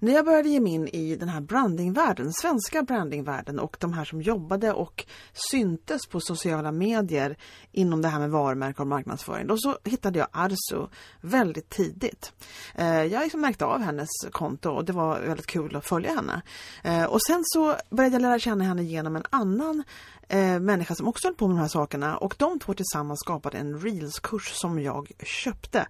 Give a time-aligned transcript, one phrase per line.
[0.00, 4.04] När jag började ge mig in i den här brandingvärlden, svenska brandingvärlden och de här
[4.04, 5.06] som jobbade och
[5.50, 7.36] syntes på sociala medier
[7.72, 10.86] inom det här med varumärke och marknadsföring, då så hittade jag Arzu
[11.20, 12.32] väldigt tidigt.
[12.74, 16.42] Eh, jag liksom märkte av hennes konto och det var väldigt kul att följa henne.
[16.84, 19.84] Eh, och sen så började jag lära känna henne genom en annan
[20.28, 23.58] eh, människa som också höll på med de här sakerna och de två tillsammans skapade
[23.58, 25.86] en Reels-kurs som jag köpte.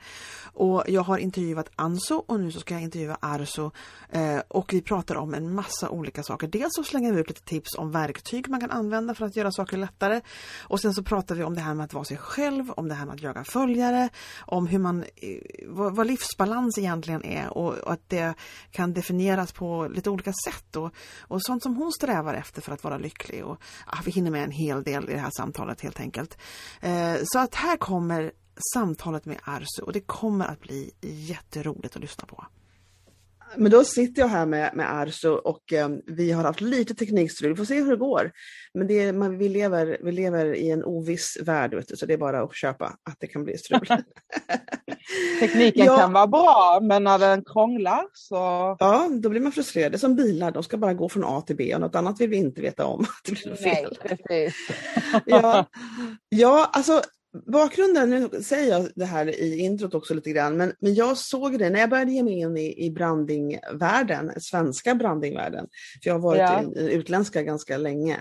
[0.53, 3.71] Och jag har intervjuat Anso och nu så ska jag intervjua Arso
[4.11, 6.47] eh, och vi pratar om en massa olika saker.
[6.47, 9.53] Dels så slänger vi ut lite tips om verktyg man kan använda för att göra
[9.53, 10.21] saker lättare
[10.61, 12.95] och sen så pratar vi om det här med att vara sig själv, om det
[12.95, 14.09] här med att jaga följare,
[14.39, 18.35] om hur man, eh, vad, vad livsbalans egentligen är och, och, att det
[18.71, 22.85] kan definieras på lite olika sätt och, och sånt som hon strävar efter för att
[22.85, 23.45] vara lycklig.
[23.45, 26.39] Och, ah, vi hinner med en hel del i det här samtalet helt enkelt.
[26.81, 28.33] Eh, så att här kommer
[28.75, 32.47] samtalet med Arsu och det kommer att bli jätteroligt att lyssna på.
[33.57, 37.51] Men då sitter jag här med, med Arso och eh, vi har haft lite teknikstrul.
[37.51, 38.33] Vi får se hur det går.
[38.75, 42.07] Men det är, man, vi, lever, vi lever i en oviss värld, vet du, så
[42.07, 43.87] det är bara att köpa att det kan bli strul.
[45.41, 45.97] Tekniken ja.
[45.97, 48.35] kan vara bra, men när den krånglar så...
[48.79, 49.93] Ja, då blir man frustrerad.
[49.93, 52.21] Det är som bilar, de ska bara gå från A till B och något annat
[52.21, 53.07] vill vi inte veta om.
[53.25, 53.99] det blir fel.
[54.05, 54.55] Nej, precis.
[55.27, 55.65] ja,
[56.29, 57.03] ja, alltså
[57.47, 61.59] Bakgrunden, nu säger jag det här i introt också lite grann, men, men jag såg
[61.59, 65.67] det när jag började ge mig in i, i brandingvärlden, svenska brandingvärlden.
[66.03, 66.63] För jag har varit ja.
[66.77, 68.21] i, i utländska ganska länge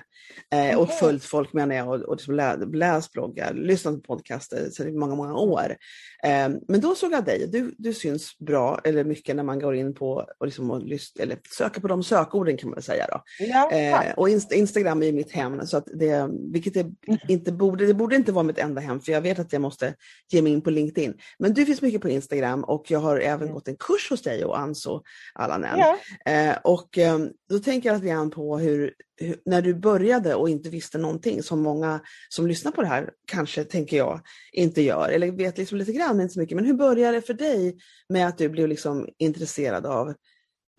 [0.54, 4.88] eh, och följt folk menar jag och, och liksom lä, läst bloggar, lyssnat på podcaster
[4.88, 5.76] i många, många år.
[6.24, 9.76] Eh, men då såg jag dig, du, du syns bra eller mycket när man går
[9.76, 13.08] in på och, liksom och lyst, eller söker på de sökorden kan man säga.
[13.12, 13.24] Då.
[13.40, 17.20] Ja, eh, och Inst Instagram är mitt hem, så att det, vilket det, mm.
[17.28, 19.96] inte borde, det borde inte vara mitt enda hem för jag vet att jag måste
[20.32, 21.18] ge mig in på LinkedIn.
[21.40, 23.54] Men du finns mycket på Instagram och jag har även mm.
[23.54, 25.04] gått en kurs hos dig och Anso
[25.34, 25.80] Alanen.
[25.80, 25.98] Ja.
[26.32, 27.20] Eh, och eh,
[27.50, 31.44] då tänker jag lite grann på hur, hur, när du började och inte visste någonting
[31.44, 32.00] som många
[32.30, 34.22] som lyssnar på det här kanske, tänker jag,
[34.52, 36.56] inte gör eller vet liksom lite grann, inte så mycket.
[36.56, 37.78] Men hur började det för dig
[38.10, 40.14] med att du blev liksom intresserad av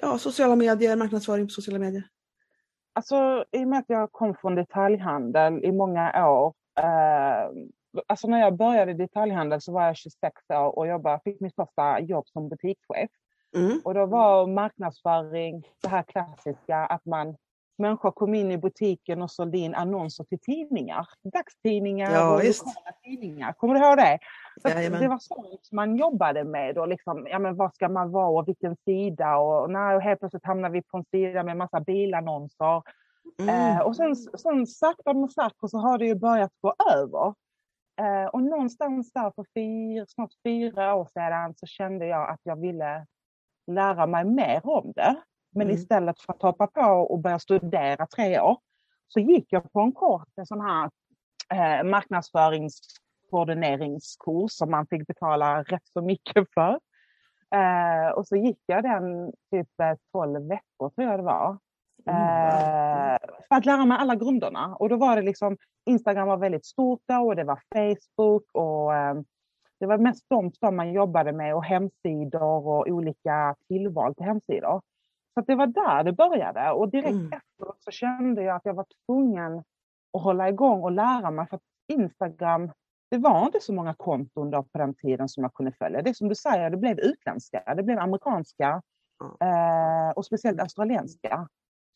[0.03, 2.05] ja, sociala medier, marknadsföring på sociala medier?
[2.93, 7.51] Alltså i och med att jag kom från detaljhandel i många år eh,
[8.07, 11.55] alltså när jag började i detaljhandel så var jag 26 år och jobbade, fick mitt
[11.55, 13.11] första jobb som butikschef.
[13.57, 13.81] Mm.
[13.85, 17.37] Och då var marknadsföring det här klassiska att man
[17.79, 21.09] människor kom in i butiken och sålde in annonser till tidningar.
[21.23, 22.67] Dagstidningar ja, och just.
[22.67, 23.53] lokala tidningar.
[23.53, 24.19] Kommer du ihåg det?
[25.01, 26.79] det var sånt man jobbade med.
[26.79, 29.37] Och liksom, ja, men vad ska man vara och vilken sida?
[29.37, 32.83] Och, nej, och helt plötsligt hamnar vi på en sida med massa bilannonser.
[33.39, 33.77] Mm.
[33.77, 37.35] Eh, och sen, sen sakta men säkert så har det ju börjat gå över.
[37.99, 42.61] Eh, och någonstans där för fyra, snart fyra år sedan så kände jag att jag
[42.61, 43.07] ville
[43.67, 45.17] lära mig mer om det.
[45.51, 45.75] Men mm.
[45.75, 48.59] istället för att hoppa på och börja studera tre år
[49.09, 50.91] så gick jag på en kort en sån här
[51.55, 56.81] eh, marknadsföringskoordineringskurs som man fick betala rätt så mycket för.
[57.55, 59.69] Eh, och så gick jag den typ
[60.13, 61.59] 12 eh, veckor tror jag det var.
[62.09, 64.77] Eh, för att lära mig alla grunderna.
[64.77, 68.95] Och då var det liksom, Instagram var väldigt stort då och det var Facebook och
[68.95, 69.15] eh,
[69.81, 74.83] det var mest de som man jobbade med och hemsidor och olika tillval till hemsidor.
[75.35, 77.33] Så det var där det började och direkt mm.
[77.33, 79.59] efteråt så kände jag att jag var tvungen
[80.13, 82.71] att hålla igång och lära mig för att Instagram,
[83.11, 86.03] det var inte så många konton då på den tiden som jag kunde följa.
[86.03, 88.83] Det som du säger, det blev utländska, det blev amerikanska
[89.41, 91.49] eh, och speciellt australienska.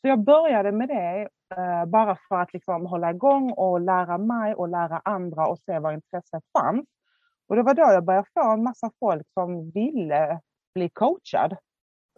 [0.02, 4.54] Så jag började med det eh, bara för att liksom hålla igång och lära mig
[4.54, 6.86] och lära andra och se var intresset fanns.
[7.48, 10.40] Och det var då jag började få en massa folk som ville
[10.74, 11.56] bli coachad.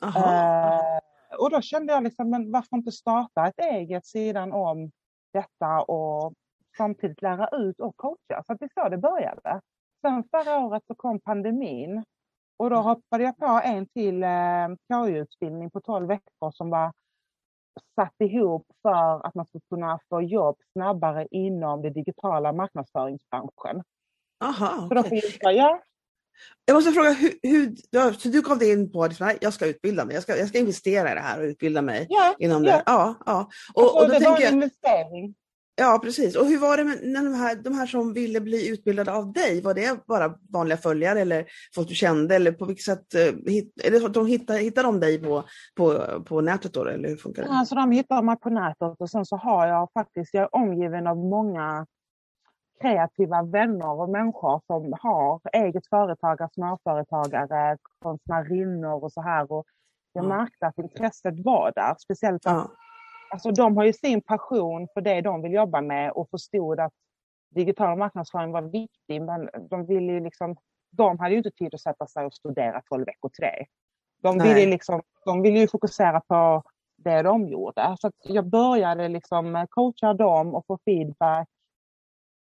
[0.02, 0.98] Eh,
[1.38, 4.90] och då kände jag liksom, men varför inte starta ett eget sidan om
[5.32, 6.34] detta och
[6.76, 8.42] samtidigt lära ut och coacha.
[8.46, 9.60] Så det är så det började.
[10.00, 12.04] Sen förra året så kom pandemin
[12.56, 16.92] och då hoppade jag på en till eh, KY-utbildning på 12 veckor som var
[17.94, 23.82] satt ihop för att man ska kunna få jobb snabbare inom den digitala marknadsföringsbranschen.
[24.44, 25.20] Aha, Så då okej.
[25.20, 25.80] får jag, ja,
[26.64, 30.14] Jag måste fråga, hur, hur, så du kom in på att jag ska utbilda mig,
[30.14, 32.72] jag ska, jag ska investera i det här och utbilda mig ja, inom ja.
[32.72, 32.82] det?
[32.86, 33.48] Ja, ja.
[33.74, 35.34] Och, Alltså, och då det var tänker en jag, investering.
[35.76, 36.36] Ja precis.
[36.36, 39.32] Och hur var det med när de här, de här som ville bli utbildade av
[39.32, 39.62] dig?
[39.62, 41.44] Var det bara vanliga följare eller
[41.74, 42.34] folk du kände?
[42.36, 45.44] Eller på vilket sätt, eh, så att de hittar, hittar de dig på,
[45.76, 46.84] på, på nätet då?
[46.84, 47.48] Eller hur funkar det?
[47.48, 51.06] Alltså de hittar mig på nätet och sen så har jag faktiskt, jag är omgiven
[51.06, 51.86] av många
[52.80, 59.52] kreativa vänner och människor som har eget företagare, småföretagare, konstnärinnor och så här.
[59.52, 59.66] Och
[60.12, 60.28] jag Ja.
[60.28, 61.94] märkte att intresset var där.
[61.98, 62.70] Speciellt att Ja,
[63.34, 66.92] alltså, de har ju sin passion för det de vill jobba med och förstod att
[67.50, 69.22] digital marknadsföring var viktig.
[69.22, 70.56] Men de ville ju liksom,
[70.90, 73.66] de hade ju inte tid att sätta sig och studera 12 veckor till det.
[74.22, 74.66] De ville, Nej.
[74.66, 76.62] liksom, de ville ju fokusera på
[76.96, 77.96] det de gjorde.
[78.00, 81.48] Så jag började liksom coacha dem och få feedback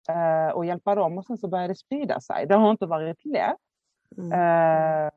[0.08, 2.46] eh, och hjälpa dem och sen så började det sprida sig.
[2.46, 3.56] Det har inte varit lätt.
[4.18, 4.32] mm.
[4.32, 5.10] Eh,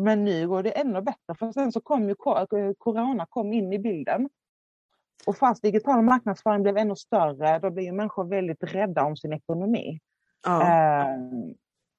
[0.00, 3.72] men nu går det ännu bättre för sen så kom ju ko- corona kom in
[3.72, 4.28] i bilden.
[5.26, 9.98] Och fast digital marknadsföring blev ännu större, då blev människor väldigt rädda om sin ekonomi.
[10.46, 10.62] ja.
[10.62, 11.06] Eh,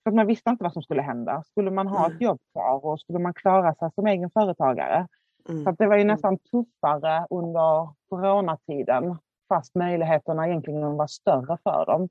[0.03, 1.43] för att man visste inte vad som skulle hända.
[1.43, 2.15] Skulle man ha Mm.
[2.15, 5.07] ett jobb kvar och skulle man klara sig som egen företagare?
[5.45, 5.67] Så Mm.
[5.67, 9.17] att det var ju nästan tuffare under coronatiden
[9.49, 12.09] fast möjligheterna egentligen var större för dem.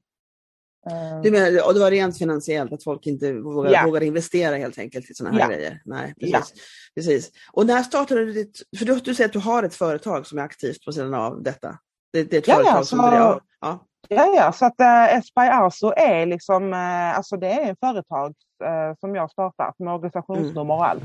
[0.91, 3.83] Eh, Du menar, och det var rent finansiellt, att folk inte vågar, Ja.
[3.87, 5.57] vågar investera helt enkelt i sådana här Ja.
[5.57, 5.83] grejer?
[5.85, 6.39] Nej, Ja.
[6.39, 6.63] precis.
[6.95, 7.31] precis.
[7.53, 10.39] Och när startade du ditt, för du, du säger att du har ett företag som
[10.39, 11.79] är aktivt på sidan av detta?
[12.13, 13.87] Det, det är ett Ja, ja, företag som så- ja, ja.
[14.09, 18.35] Ja, ja, så att äh, Espy Arso är liksom, eh, alltså det är en företag
[18.65, 21.03] eh, som jag startat med organisationsnummer och allt.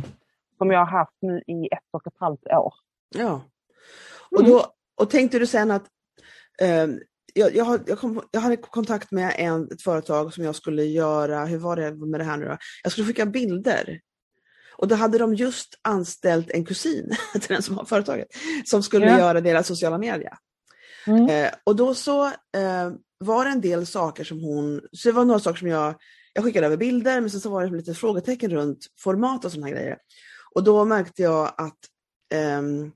[0.57, 2.73] Som jag har haft nu i ett och ett halvt år.
[3.15, 3.41] ja.
[4.31, 4.51] Och, Mm.
[4.51, 4.65] då,
[5.01, 5.83] och tänkte du sen att
[7.33, 11.45] jag, jag, jag, kom, jag hade kontakt med en, ett företag som jag skulle göra,
[11.45, 12.57] hur var det med det här nu då?
[12.83, 13.99] Jag skulle skicka bilder.
[14.75, 18.27] Och då hade de just anställt en kusin till den som har företaget,
[18.65, 19.19] som skulle Ja.
[19.19, 20.33] göra deras sociala medier.
[21.07, 21.29] Mm.
[21.29, 25.25] Eh, och då så eh, var det en del saker som hon, så det var
[25.25, 25.95] några saker som jag,
[26.33, 29.69] jag skickade över bilder men sen så var det lite frågetecken runt format och sådana
[29.69, 29.97] grejer.
[30.55, 31.77] Och då märkte jag att
[32.33, 32.91] ehm,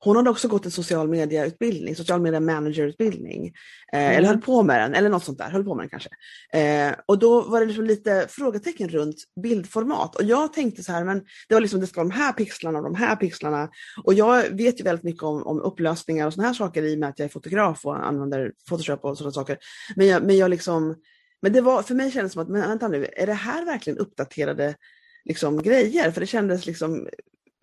[0.00, 3.52] hon hade också gått en social media-utbildning, social media manager-utbildning.
[3.92, 4.18] Eh, Mm.
[4.18, 6.10] Eller höll på med den, eller något sånt där, höll på med den kanske.
[6.52, 10.16] Eh, och då var det liksom lite frågetecken runt bildformat.
[10.16, 12.84] Och jag tänkte så här, men det var liksom, det ska de här pixlarna och
[12.84, 13.70] de här pixlarna.
[14.04, 16.98] Och jag vet ju väldigt mycket om, om upplösningar och såna här saker i och
[16.98, 19.58] med att jag är fotograf och använder Photoshop och sådana saker.
[19.96, 20.96] Men jag, men jag liksom,
[21.42, 23.64] men det var, för mig kändes det som att, men vänta nu, är det här
[23.64, 24.74] verkligen uppdaterade
[25.24, 26.10] liksom, grejer?
[26.10, 27.08] För det kändes liksom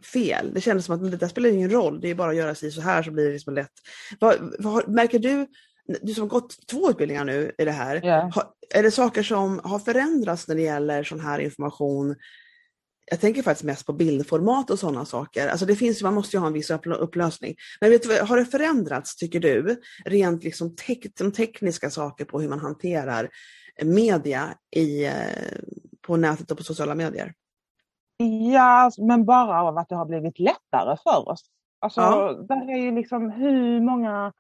[0.04, 0.54] fel.
[0.54, 2.72] Det kändes som att det där spelar ingen roll, det är bara att göra sig
[2.72, 3.72] så här så blir det liksom lätt.
[4.20, 5.48] Vad, vad, märker du,
[6.02, 8.32] du som har gått två utbildningar nu i det här, Ja.
[8.36, 8.44] har,
[8.76, 12.16] är det saker som har förändrats när det gäller sån här information?
[13.12, 15.48] Jag tänker faktiskt mest på bildformat och sådana saker.
[15.48, 17.56] Alltså det finns, man måste ju ha en viss uppl- upplösning.
[17.82, 22.42] Men vet du, har det förändrats, tycker du, rent liksom tek, de tekniska saker på
[22.42, 23.30] hur man hanterar
[23.84, 25.14] media i, eh,
[26.08, 27.34] på nätet och på sociala medier?
[28.54, 31.46] Ja, men bara av att det har blivit lättare för oss.
[31.80, 32.32] Alltså, Ja.
[32.34, 34.34] där är ju liksom hur många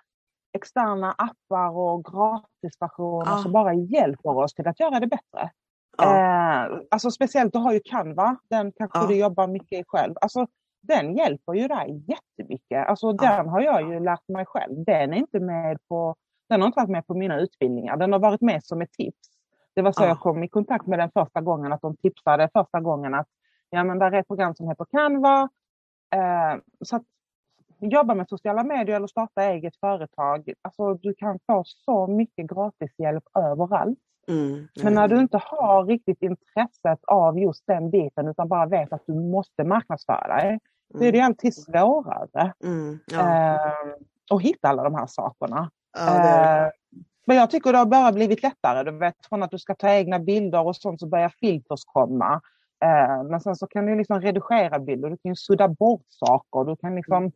[0.53, 3.37] externa appar och gratisversioner Ja.
[3.37, 5.51] som bara hjälper oss till att göra det bättre.
[5.97, 6.17] Ja.
[6.65, 9.07] Eh, alltså speciellt, du har ju Canva, den kanske Ja.
[9.07, 10.13] du jobbar mycket i själv.
[10.21, 10.47] Alltså,
[10.81, 12.87] den hjälper ju dig jättemycket.
[12.87, 13.11] Alltså.
[13.13, 14.83] Den har jag ju lärt mig själv.
[14.85, 16.15] Den är inte med på,
[16.49, 17.97] den har inte varit med på mina utbildningar.
[17.97, 19.29] Den har varit med som ett tips.
[19.75, 20.07] Det var så Ja.
[20.07, 23.27] jag kom i kontakt med den första gången, att de tipsade första gången att
[23.69, 25.49] ja, men där är ett program som heter Canva.
[26.15, 27.03] Eh, så att
[27.79, 30.53] jobba med sociala medier eller starta eget företag.
[30.61, 33.99] Alltså, du kan få så mycket gratishjälp överallt.
[34.27, 38.93] Mm, Men när du inte har riktigt intresset av just den biten utan bara vet
[38.93, 40.59] att du måste marknadsföra dig,
[40.93, 43.19] då är det alltid svårare Mm, ja.
[43.55, 43.95] eh,
[44.31, 45.69] att hitta alla de här sakerna.
[45.97, 46.71] ja, Eh,
[47.25, 48.83] men jag tycker det har bara blivit lättare.
[48.91, 52.41] Du vet, från att du ska ta egna bilder och sånt så börjar filters komma.
[52.85, 56.63] Eh, men sen så kan du liksom redigera bilder, du kan ju sudda bort saker,
[56.63, 57.31] du kan liksom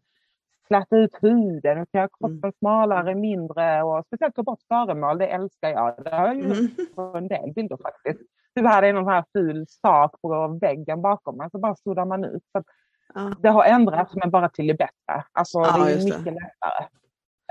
[0.68, 5.28] släta ut huden, du kan göra kroppen smalare, mindre och speciellt ta bort föremål, det
[5.28, 6.04] älskar jag.
[6.04, 8.20] Det har jag ju mm, gjort på en del bilder faktiskt.
[8.56, 12.26] Typ här är någon här ful sak på väggen bakom mig, så bara suddar man
[12.26, 12.44] ut.
[12.52, 12.64] Så
[13.42, 15.24] det har ändrats men bara till det bättre.
[15.32, 16.18] Alltså Ja, det är just det.
[16.18, 16.88] mycket lättare.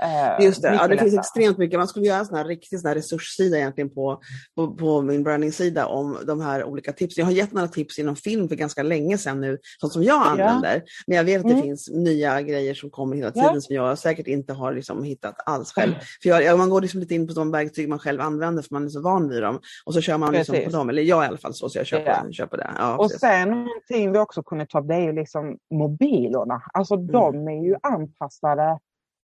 [0.01, 1.79] Eh, Just det, ja, det finns extremt mycket.
[1.79, 4.21] Man skulle göra en sån här riktig sån här resurssida egentligen på,
[4.55, 7.21] på, på min branding-sida om de här olika tipsen.
[7.21, 10.27] Jag har gett några tips inom film för ganska länge sedan nu, sånt som jag
[10.27, 10.83] använder.
[11.07, 11.63] Men jag vet att det Mm.
[11.63, 13.47] finns nya grejer som kommer hela Ja.
[13.47, 15.93] tiden som jag säkert inte har liksom hittat alls själv.
[16.23, 18.85] För jag, man går liksom lite in på de verktyg man själv använder för man
[18.85, 19.59] är så van vid dem.
[19.85, 21.85] Och så kör man liksom på dem, eller jag i alla fall så, så jag
[21.87, 21.99] kör,
[22.31, 22.45] Ja.
[22.47, 22.69] på det.
[22.77, 23.19] Ja, Och precis.
[23.19, 26.61] sen någonting vi också kunde ta upp det är ju liksom mobilerna.
[26.73, 27.07] Alltså Mm.
[27.07, 28.79] de är ju anpassade.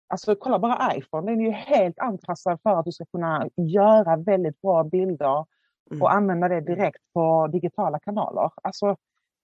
[0.07, 4.15] Alltså kolla bara iPhone, den är ju helt anpassad för att du ska kunna göra
[4.17, 5.45] väldigt bra bilder
[5.91, 6.01] Mm.
[6.01, 8.51] och använda det direkt på digitala kanaler.
[8.63, 8.97] Alltså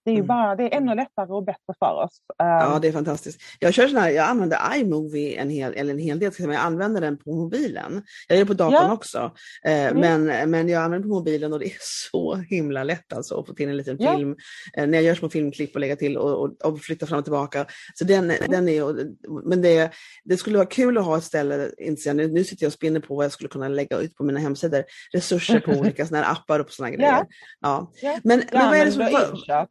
[0.05, 0.27] det är ju Mm.
[0.27, 2.21] bara, det är ännu lättare och bättre för oss.
[2.37, 3.41] Ja, Um, det är fantastiskt.
[3.59, 6.61] Jag, kör sån här, jag använder iMovie en hel, eller en hel del, men jag
[6.61, 8.03] använder den på mobilen.
[8.27, 8.93] Jag gör det på datorn Ja.
[8.93, 9.31] också.
[9.65, 10.25] Eh, Mm.
[10.25, 11.77] men, men jag använder på mobilen och det är
[12.11, 14.17] så himla lätt alltså att få till en liten Ja.
[14.17, 14.35] film.
[14.77, 17.25] Eh, när jag gör små filmklipp och lägga till och, och, och flytta fram och
[17.25, 17.65] tillbaka.
[17.95, 18.51] Så den, Mm.
[18.51, 19.05] den är,
[19.49, 19.91] men det,
[20.23, 22.99] det skulle vara kul att ha ett ställe, jag, nu, nu sitter jag och spinner
[22.99, 24.83] på vad jag skulle kunna lägga ut på mina hemsidor.
[25.13, 27.25] Resurser på olika såna här appar och här grejer.
[27.61, 27.91] Ja.
[28.01, 28.19] Ja.
[28.23, 29.67] Men, men vad är det som, använder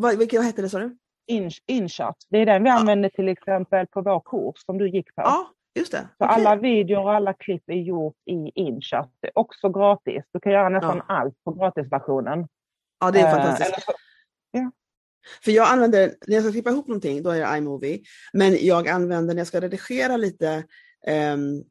[0.00, 0.96] vad, vad, hette det sa du?
[1.26, 2.16] In, InShot.
[2.28, 5.22] Det är den vi använder till exempel på vår kurs som du gick på.
[5.22, 5.98] Ja, just det.
[6.18, 6.34] Så Okej.
[6.46, 9.10] alla videor och alla klipp är gjort i InShot.
[9.20, 10.24] Det är också gratis.
[10.32, 12.48] Du kan göra nästan allt på gratisversionen.
[13.00, 13.82] Ja, det är Eh, fantastiskt.
[13.84, 13.92] så-
[15.44, 18.00] För jag använder, när jag ska klippa ihop någonting, då är det iMovie.
[18.32, 20.64] Men jag använder, när jag ska redigera lite,
[21.06, 21.62] ehm,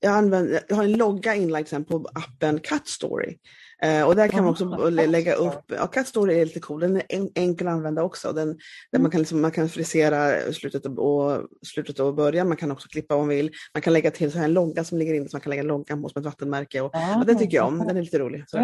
[0.00, 3.38] jag, använder, jag har en logga inlagd sen på appen Cut Story.
[3.82, 6.80] Eh, och där kan man också lä- lägga upp, ja, Cut Story är lite cool,
[6.80, 8.32] den är en, enkel att använda också.
[8.32, 8.54] Den, där
[8.98, 9.02] Mm.
[9.02, 13.14] man, kan liksom, man kan frisera slutet och, slutet och början, man kan också klippa
[13.14, 13.50] om man vill.
[13.74, 15.62] Man kan lägga till så här en logga som ligger inne, så man kan lägga
[15.62, 16.80] loggan på som ett vattenmärke.
[16.80, 18.44] Och, Ja, och det tycker jag om, den är lite rolig.
[18.52, 18.60] Ja,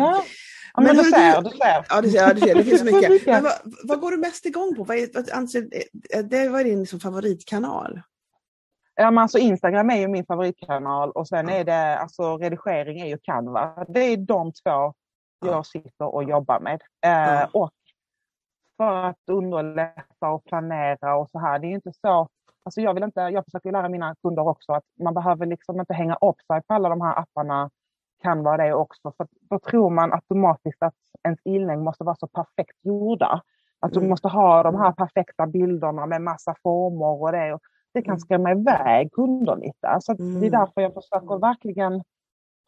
[0.75, 1.85] ja Men men, du ser, du ser.
[1.89, 3.27] Ja, det, ser det finns så mycket.
[3.27, 3.53] Men vad,
[3.85, 4.85] vad går du mest igång på?
[4.85, 5.69] Vad är, vad anser,
[6.15, 8.01] eh, det, vad är din liksom favoritkanal?
[8.99, 13.07] Ja, men alltså Instagram är ju min favoritkanal och sen är det, alltså redigering är
[13.07, 13.85] ju Canva.
[13.89, 14.95] Det är de två.
[15.41, 16.83] Jag sitter och jobbar med.
[17.07, 17.49] Eh.
[17.53, 17.71] Och
[18.77, 21.59] för att underlätta och planera och så här.
[21.59, 22.29] Det är ju inte så,
[22.65, 25.95] alltså jag vill inte, jag försöker lära mina kunder också att man behöver liksom inte
[25.95, 27.71] hänga upp sig på alla de här apparna.
[28.23, 32.77] Canva det också, för då tror man automatiskt att ens inlägg måste vara så perfekt
[32.83, 33.43] gjorda.
[33.81, 34.11] Att du Mm.
[34.11, 37.55] måste ha de här perfekta bilderna med massa former och det.
[37.55, 37.61] Och
[37.95, 38.19] det kan Mm.
[38.21, 39.99] skrämma iväg kunder lite.
[40.01, 40.43] Så det Mm.
[40.45, 42.03] är därför jag försöker verkligen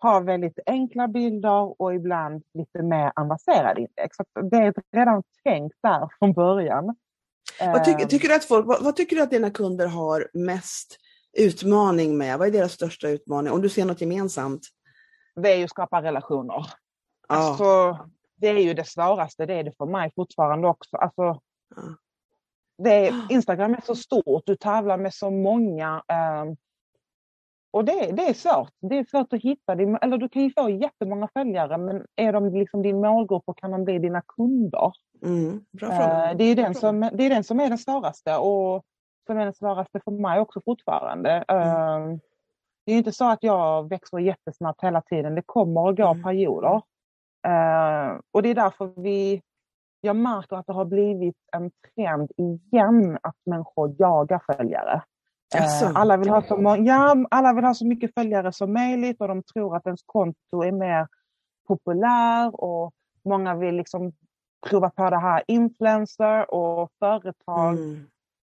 [0.03, 4.15] ha väldigt enkla bilder och ibland lite mer avancerade inlägg.
[4.15, 6.97] Så det är redan tänkt där från början.
[7.61, 10.29] Vad, tycker, Ehm, tycker du att folk, vad, vad tycker du att dina kunder har
[10.33, 10.97] mest
[11.39, 12.39] utmaning med?
[12.39, 13.53] Vad är deras största utmaning?
[13.53, 14.63] Om du ser något gemensamt?
[15.35, 16.55] Det är ju att skapa relationer.
[17.29, 17.35] Ja.
[17.35, 17.99] Alltså,
[18.37, 20.97] det är ju det svåraste, det är det för mig fortfarande också.
[20.97, 21.23] Alltså,
[21.77, 21.83] Ja.
[22.83, 26.03] det är, Instagram är så stort, du tävlar med så många.
[26.09, 26.57] ehm,
[27.79, 28.73] och det, det är svårt.
[28.81, 29.75] Det är svårt att hitta.
[29.75, 33.59] Din, eller du kan ju få jättemånga följare, men är de liksom din målgrupp och
[33.59, 34.93] kan de bli dina kunder?
[35.25, 36.31] Mm, bra fråga.
[36.31, 38.85] Eh, det, är den som, det är den som är den svåraste och
[39.27, 41.45] som är den svåraste för mig också fortfarande.
[41.49, 41.99] Eh,
[42.87, 45.35] Det är inte så att jag växer jättesnabbt hela tiden.
[45.35, 46.23] Det kommer och går Mm.
[46.23, 46.83] perioder.
[47.47, 49.43] Eh, och det är därför vi,
[50.01, 55.03] jag märker att det har blivit en trend igen att människor jagar följare.
[55.55, 59.29] Eh, alla, vill ha så ja, alla vill ha så mycket följare som möjligt och
[59.29, 61.07] de tror att ens konto är mer
[61.69, 62.93] populär och
[63.25, 64.13] många vill liksom
[64.67, 67.75] prova på det här influencer och företag.
[67.75, 68.07] Mm.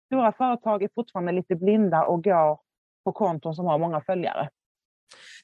[0.06, 2.60] Stora företag är fortfarande lite blinda och går
[3.04, 4.50] på konton som har många följare.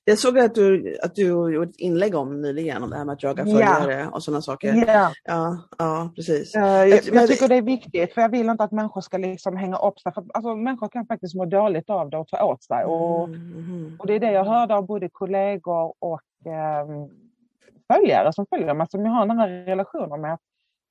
[0.06, 3.14] Jag såg att du, att du gjorde ett inlägg om nyligen, om det här med
[3.14, 3.58] att jaga Ja.
[3.58, 4.84] följare och sådana saker.
[4.88, 5.12] Ja.
[5.24, 6.56] Ja, ja precis.
[6.56, 9.58] Eh, jag, jag tycker det är viktigt för jag vill inte att människor ska liksom
[9.58, 10.14] hänga upp sig.
[10.14, 12.86] För, alltså, människor kan faktiskt må dåligt av det och ta åt sig.
[12.86, 17.10] Och, Mm, och det är det jag hörde av både kollegor och ehm,
[17.94, 20.38] följare som följer mig, som jag har nära relationer med.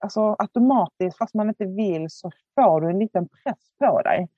[0.01, 4.29] Alltså automatiskt, fast man inte vill, så får du en liten press på dig.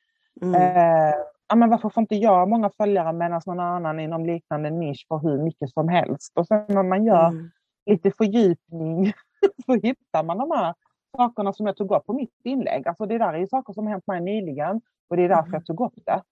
[0.43, 0.55] Mm.
[0.55, 1.15] Eh,
[1.49, 5.19] ja, men varför får inte jag många följare medan någon annan inom liknande nisch får
[5.21, 6.33] hur mycket som helst?
[6.39, 7.51] Och sen när man gör Mm.
[7.87, 9.13] lite fördjupning
[9.67, 10.75] så hittar man de här
[11.17, 12.89] sakerna som jag tog upp på mitt inlägg.
[12.89, 15.53] Alltså det där är ju saker som hänt mig nyligen och det är därför Mm.
[15.53, 16.23] jag tog upp det.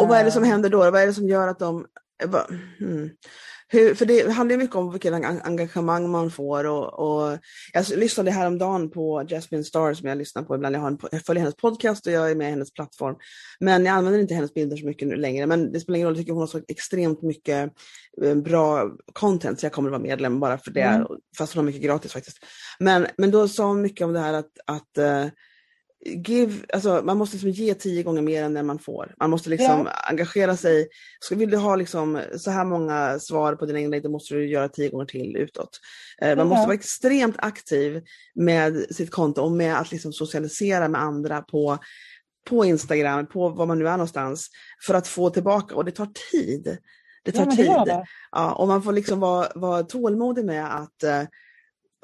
[0.00, 0.78] Och vad är det som Eh, händer då?
[0.78, 1.86] Vad är det som gör att de...
[2.22, 2.46] eh, va-
[2.80, 3.10] Mm.
[3.72, 6.64] Hur, för det handlar ju mycket om vilket en- engagemang man får.
[6.66, 7.38] Och, och
[7.72, 10.74] jag lyssnade häromdagen på Jasmine Star som jag lyssnar på ibland.
[10.76, 13.16] Jag, har en, jag följer hennes podcast och jag är med i hennes plattform.
[13.60, 15.46] Men jag använder inte hennes bilder så mycket nu längre.
[15.46, 17.72] Men det spelar ingen roll, jag tycker hon har så extremt mycket
[18.24, 20.80] eh, bra content så jag kommer att vara medlem bara för det.
[20.80, 21.06] Mm.
[21.38, 22.38] Fast hon har mycket gratis faktiskt.
[22.78, 25.26] Men, men då sa hon mycket om det här att, att eh,
[26.04, 29.14] give, alltså man måste liksom ge tio gånger mer än det man får.
[29.20, 29.90] Man måste liksom Ja.
[29.90, 30.88] engagera sig.
[31.20, 34.48] Ska, vill du ha liksom så här många svar på dina inlägg, då måste du
[34.50, 35.80] göra tio gånger till utåt.
[36.22, 36.66] Eh, man måste Ja.
[36.66, 38.02] vara extremt aktiv
[38.34, 41.78] med sitt konto och med att liksom socialisera med andra på,
[42.50, 44.48] på Instagram, på var man nu är någonstans,
[44.86, 45.74] för att få tillbaka.
[45.74, 46.78] Och det tar tid.
[47.24, 47.66] Det tar Ja, det tid.
[47.86, 48.04] det.
[48.32, 51.22] Ja, och man får liksom vara, vara tålmodig med att eh,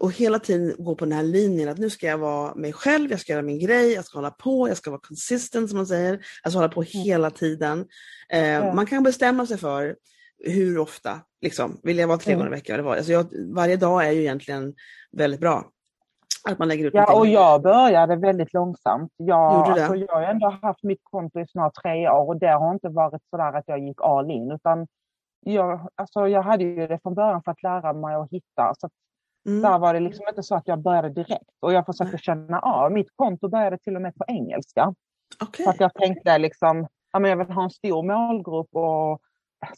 [0.00, 3.10] och hela tiden gå på den här linjen att nu ska jag vara mig själv,
[3.10, 5.86] jag ska göra min grej, jag ska hålla på, jag ska vara consistent som man
[5.86, 6.20] säger.
[6.42, 7.86] Alltså hålla på hela tiden.
[8.32, 8.74] Eh, Ja.
[8.74, 9.96] Man kan bestämma sig för
[10.44, 12.38] hur ofta, liksom, vill jag vara tre Mm.
[12.44, 12.74] gånger i veckan?
[12.74, 12.96] Eller vad?
[12.96, 14.74] Alltså jag, varje dag är ju egentligen
[15.12, 15.64] väldigt bra.
[16.50, 19.12] Att man lägger ut Ja, och jag började väldigt långsamt.
[19.16, 22.72] Jag, alltså, jag har ändå haft mitt konto i snart tre år och det har
[22.74, 24.50] inte varit sådär att jag gick all in.
[24.50, 24.86] Utan
[25.40, 28.74] jag, alltså, jag hade ju det från början för att lära mig att hitta.
[28.78, 28.92] Så att
[29.46, 29.62] Mm.
[29.62, 31.50] där var det liksom inte så att jag började direkt.
[31.60, 32.92] Och jag försökte känna av.
[32.92, 34.94] Mitt konto började till och med på engelska.
[35.42, 35.64] Okej.
[35.64, 39.20] För att jag tänkte liksom, ja, men jag vill ha en stor målgrupp och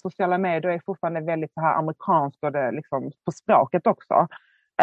[0.03, 4.15] sociala medier är fortfarande väldigt så här amerikanskt och det, liksom, på språket också.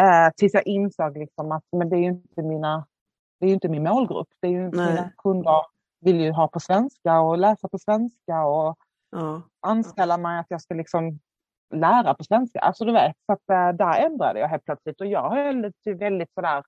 [0.00, 2.86] Eh, tills jag insåg liksom att men det är ju inte mina,
[3.40, 4.28] det är ju inte min målgrupp.
[4.40, 4.90] Det är ju Nej.
[4.90, 5.62] mina kunder
[6.00, 8.78] vill ju ha på svenska och läsa på svenska och
[9.10, 9.42] Ja.
[9.60, 11.18] anställa mig att jag ska liksom
[11.74, 12.58] lära på svenska.
[12.58, 15.94] Alltså du vet, så att eh, där ändrade jag helt plötsligt och jag höll till
[15.94, 16.62] väldigt sådär,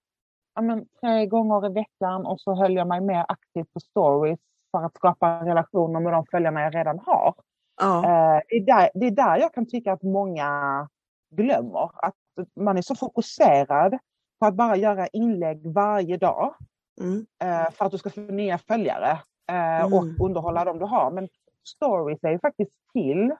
[0.54, 4.38] ja men tre gånger i veckan och så höll jag mig mer aktivt på stories
[4.70, 7.34] för att skapa relationer med de följarna jag redan har.
[7.80, 7.96] Ja.
[8.04, 10.88] Eh, det, är där, det är där jag kan tycka att många
[11.30, 11.90] glömmer.
[11.94, 12.14] Att
[12.60, 13.98] man är så fokuserad
[14.40, 16.54] på att bara göra inlägg varje dag
[17.00, 17.26] Mm.
[17.42, 19.18] eh, för att du ska få nya följare
[19.50, 19.92] Mm.
[19.92, 21.10] och underhålla dem du har.
[21.10, 21.28] Men
[21.64, 23.32] stories är ju faktiskt till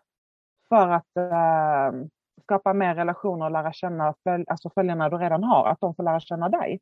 [0.68, 2.00] för att eh,
[2.42, 6.02] skapa mer relationer och lära känna följ, alltså följarna du redan har, att de får
[6.02, 6.80] lära känna dig.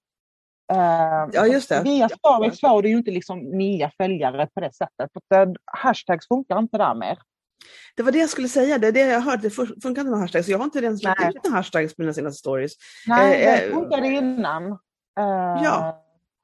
[0.72, 1.82] Eh, Ja, just det.
[1.84, 5.10] Via stories får du ju inte liksom nya följare på det sättet.
[5.28, 7.18] För eh, hashtags funkar inte där mer.
[7.96, 10.10] Det var det jag skulle säga, det är det jag hörde, det fun- funkar inte
[10.10, 10.48] med hashtags.
[10.48, 12.72] Jag har inte ens lagt ut några hashtags på mina senaste stories.
[13.06, 14.78] Nej, Eh, det funkade innan.
[15.64, 16.02] Ja.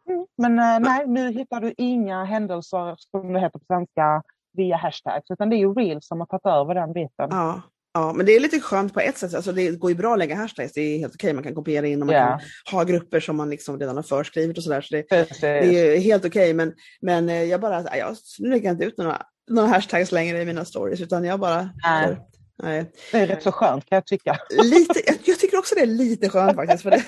[0.08, 4.22] mm, Men nej, nu hittar du inga händelser, som det heter på svenska,
[4.52, 5.30] via hashtags.
[5.30, 7.28] Utan det är ju reels som har tagit över den biten.
[7.30, 7.62] Ja,
[7.94, 9.35] ja, men det är lite skönt på ett sätt.
[9.35, 11.33] Alltså det går ju bra att lägga hashtags, det är helt okej.
[11.33, 12.40] Man kan kopiera in och man Ja.
[12.64, 14.81] kan ha grupper som man liksom redan har förskrivit och sådär.
[14.81, 15.07] Så det,
[15.40, 16.55] det är helt okej.
[16.55, 20.42] Men, men eh, jag bara, jag, nu lägger jag inte ut några, några hashtags längre
[20.42, 21.70] i mina stories utan jag bara...
[21.85, 22.16] Nej.
[22.62, 22.92] nej.
[23.12, 24.38] Det är rätt så skönt kan jag tycka.
[24.62, 26.83] Lite, jag, jag tycker också det är lite skönt faktiskt.
[26.83, 27.05] För det,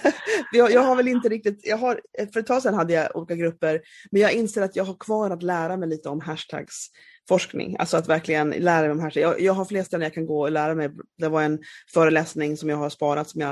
[0.52, 2.00] jag, jag har väl inte riktigt, jag har,
[2.32, 5.30] för ett tag sedan hade jag olika grupper, men jag inser att jag har kvar
[5.30, 6.88] att lära mig lite om hashtags
[7.28, 9.22] forskning, alltså att verkligen lära mig om hashtags.
[9.22, 10.90] Jag, jag har fler ställen jag kan gå och lära mig.
[11.18, 11.58] Det var en
[11.94, 13.50] föreläsning som jag har sparat som jag,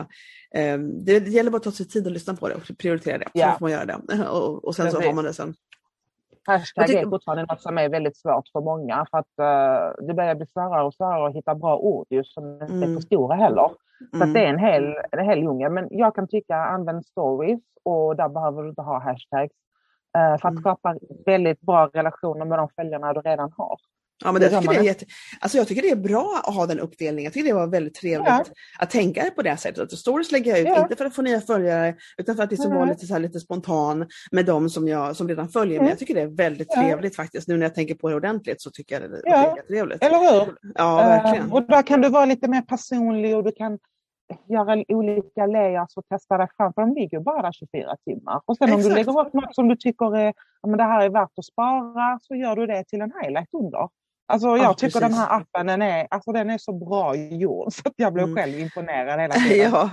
[0.55, 3.19] eh, det, det gäller bara att ta sig tid att lyssna på det och prioritera
[3.19, 3.27] det.
[3.33, 3.53] Ja.
[3.53, 4.29] Så får man göra det.
[4.31, 5.55] Och, och sen så har man det sen.
[6.47, 9.07] Hashtag tycker- är fortfarande något som är väldigt svårt för många.
[9.11, 12.53] För att eh, det börjar bli svårare och svårare att hitta bra ord just som
[12.53, 12.95] inte är Mm.
[12.95, 13.71] för stora heller.
[14.11, 14.33] Så Mm.
[14.33, 15.73] det är en hel, en hel djungel.
[15.73, 19.53] Men jag kan tycka använd stories och där behöver du inte ha hashtags.
[20.19, 20.61] Eh, för att Mm.
[20.61, 20.97] skapa
[21.27, 23.77] väldigt bra relationer med de följarna du redan har.
[24.25, 25.05] Ja, men Det jag, tycker det, är jätte,
[25.41, 27.25] alltså jag tycker det är bra att ha den uppdelningen.
[27.25, 28.45] Jag tycker det var väldigt trevligt Ja.
[28.79, 29.83] att tänka på det sättet.
[29.83, 30.83] Att stories lägger jag ut, Ja.
[30.83, 32.79] inte för att få nya följare, utan för att liksom Nej.
[32.79, 35.85] vara lite, så här, lite spontan med de som, jag, som redan följer Mm.
[35.85, 35.91] mig.
[35.93, 36.83] Jag tycker det är väldigt Ja.
[36.83, 37.49] trevligt faktiskt.
[37.49, 39.57] Nu när jag tänker på det ordentligt så tycker jag det är Ja.
[39.69, 40.05] trevligt.
[40.05, 40.57] Eller hur?
[40.75, 41.47] Ja, verkligen.
[41.47, 43.79] Eh, och där kan du vara lite mer personlig och du kan
[44.47, 46.73] göra olika layers och testa dig fram.
[46.73, 48.41] För de ligger bara där 24 timmar.
[48.45, 48.95] Och sen om Exakt.
[48.95, 51.45] du lägger upp något som du tycker är, ja, men det här är värt att
[51.45, 53.89] spara så gör du det till en highlight under.
[54.33, 55.01] Alltså jag Ja, tycker precis.
[55.01, 58.25] den här appen den är, alltså, den är så bra gjord så att jag blir
[58.25, 58.37] Mm.
[58.37, 59.71] själv imponerad hela tiden.
[59.73, 59.91] Ja.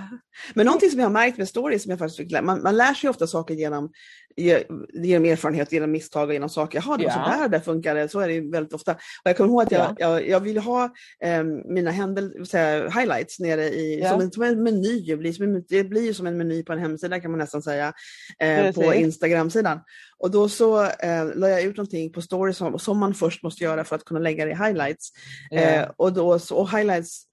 [0.53, 2.93] Men någonting som jag har märkt med stories, som jag faktiskt fick, man, man lär
[2.93, 3.91] sig ofta saker genom,
[4.37, 6.81] ge- genom erfarenhet, genom misstag och genom saker.
[6.85, 7.33] Jaha, det var Ja.
[7.33, 8.09] så där det funkade.
[8.09, 8.91] Så är det väldigt ofta.
[8.93, 10.89] Och jag kommer ihåg att jag, jag, jag ville ha
[11.23, 14.09] em, mina händel, här, highlights nere i, Ja.
[14.09, 15.05] som, en, som en meny.
[15.07, 17.61] Det blir, som en, det blir som en meny på en hemsida kan man nästan
[17.61, 17.93] säga,
[18.39, 18.93] eh, på.
[18.93, 19.79] Instagram-sidan.
[20.19, 23.63] Och då så eh, la jag ut någonting på stories som, som man först måste
[23.63, 25.11] göra för att kunna lägga det i highlights.
[25.49, 25.59] Ja.
[25.61, 27.23] Eh, och, då, så, och highlights,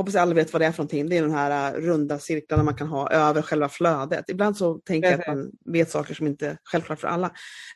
[0.00, 1.08] hoppas jag alla vet vad det är för någonting.
[1.08, 4.24] Det är de här uh, runda cirklarna man kan ha över själva flödet.
[4.30, 7.26] Ibland så tänker jag att man vet saker som inte är självklart för alla.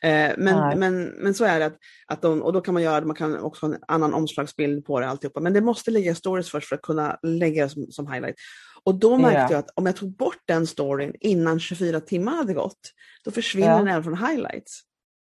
[0.01, 0.75] Eh, men, Nej.
[0.75, 3.15] men, men så är det, att, att de, och då kan man göra det, man
[3.15, 5.39] kan också ha en annan omslagsbild på det alltihopa.
[5.39, 8.35] Men det måste ligga i stories först för att kunna lägga det som, som highlight.
[8.83, 9.47] Och då märkte Ja.
[9.51, 12.79] jag att om jag tog bort den storyn innan 24 timmar hade gått,
[13.25, 13.77] då försvinner Ja.
[13.77, 14.81] den även från highlights.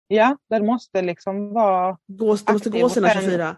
[0.09, 3.57] ja, den måste liksom vara Gå, det måste gå sina sen- 24.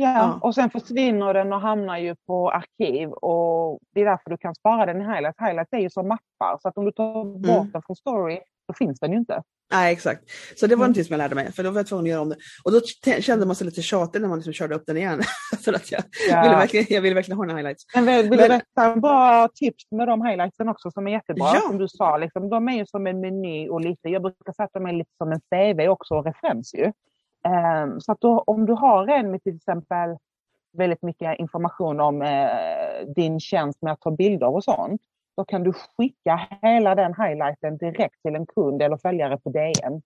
[0.00, 0.38] Ja, Ja.
[0.42, 4.54] och sen försvinner den och hamnar ju på arkiv och det är därför du kan
[4.54, 5.38] spara den i highlights.
[5.40, 7.70] Highlights är ju som mappar så att om du tar bort Mm.
[7.72, 9.42] den från story då finns den ju inte.
[9.72, 10.22] Nej exakt.
[10.56, 10.94] Så det var Mm.
[10.94, 12.36] tips som jag lärde mig, för då var jag tvungen att göra om det.
[12.64, 12.80] Och då
[13.20, 15.20] kände man sig lite tjatig när man liksom körde upp den igen.
[15.64, 16.42] för att jag, Ja.
[16.42, 17.84] ville verkligen, jag ville verkligen ha den highlights.
[17.94, 18.40] Men vill, vill
[18.76, 21.44] Men- en bra tips med de highlightsen också som är jättebra?
[21.54, 21.60] Ja.
[21.60, 24.64] Som du sa, liksom, de är ju som en meny och lite, jag brukar säga
[24.64, 26.92] att de är lite som en CV också och referens ju.
[27.44, 30.16] Ehm, så att då, om du har en med till exempel
[30.72, 35.02] väldigt mycket information om eh, din tjänst med att ta bilder och sånt.
[35.36, 40.02] Då kan du skicka hela den highlighten direkt till en kund eller följare på DN.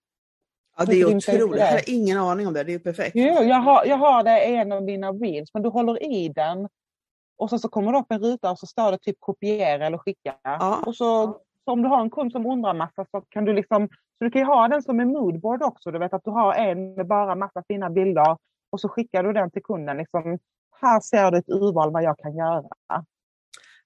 [0.77, 1.61] Ja, det är Hur otroligt.
[1.61, 3.13] Jag hade ingen aning om det, det är perfekt.
[3.15, 6.29] Jo, jag har, jag har det i en av mina reels, men du håller i
[6.29, 6.69] den
[7.37, 9.99] och så, så kommer det upp en ruta och så står det typ kopiera eller
[9.99, 10.35] skicka.
[10.43, 10.83] Ja.
[10.87, 13.89] Och så, så om du har en kund som undrar massa så kan du liksom,
[14.19, 15.91] så du kan ju ha den som en moodboard också.
[15.91, 18.37] Du vet att du har en med bara massa fina bilder
[18.71, 19.97] och så skickar du den till kunden.
[19.97, 20.39] Liksom,
[20.83, 22.69] här ser du ett urval vad jag kan göra.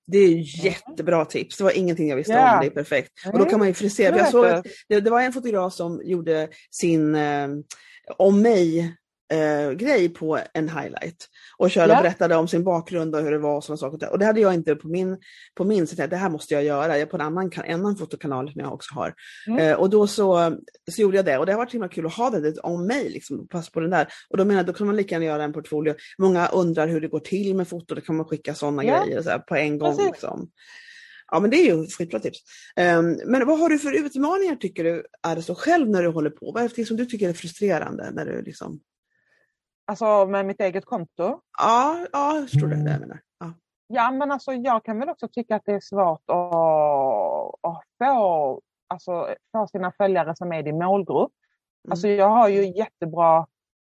[0.07, 1.59] Det är ju jättebra tips.
[1.59, 2.55] Det var ingenting jag visste Ja.
[2.55, 2.61] om.
[2.61, 3.12] Det är perfekt.
[3.33, 4.17] Och då kan man ju frisera.
[4.17, 7.49] Jag såg att det, det var en fotograf som gjorde sin eh,
[8.17, 8.97] om mig
[9.33, 12.03] eh, grej på en highlight och körde och Ja.
[12.03, 14.12] berättade om sin bakgrund och hur det var och sådana saker.
[14.12, 15.19] Och det hade jag inte på min,
[15.55, 16.99] på min så det här måste jag göra.
[16.99, 19.14] Jag på en annan, en annan fotokanal som jag också har.
[19.47, 19.59] Mm.
[19.59, 20.57] Eh, och då så,
[20.91, 23.09] så gjorde jag det och det har varit himla kul att ha det, om mig,
[23.09, 24.09] liksom, pass på den där.
[24.31, 25.95] Och då menar jag, då kan man lika gärna göra en portfolio.
[26.19, 29.05] Många undrar hur det går till med foto, då kan man skicka sådana Ja.
[29.05, 29.97] grejer så här, på en gång.
[30.07, 30.51] Liksom.
[31.33, 32.38] Ja men det är ju skitbra tips.
[32.77, 36.09] Ehm, men vad har du för utmaningar tycker du är det så själv när du
[36.09, 36.53] håller på?
[36.53, 38.11] Vad är det som du tycker är frustrerande?
[38.12, 38.81] När du liksom...
[39.88, 41.40] Alltså med mitt eget konto.
[41.59, 43.20] Ja, ja jag förstår det, det jag menar.
[43.40, 43.53] Ja.
[43.87, 48.61] Ja, men alltså jag kan väl också tycka att det är svårt att, att få,
[48.88, 51.33] alltså, få sina följare som är din målgrupp.
[51.85, 51.92] Mm.
[51.92, 53.46] Alltså jag har ju jättebra,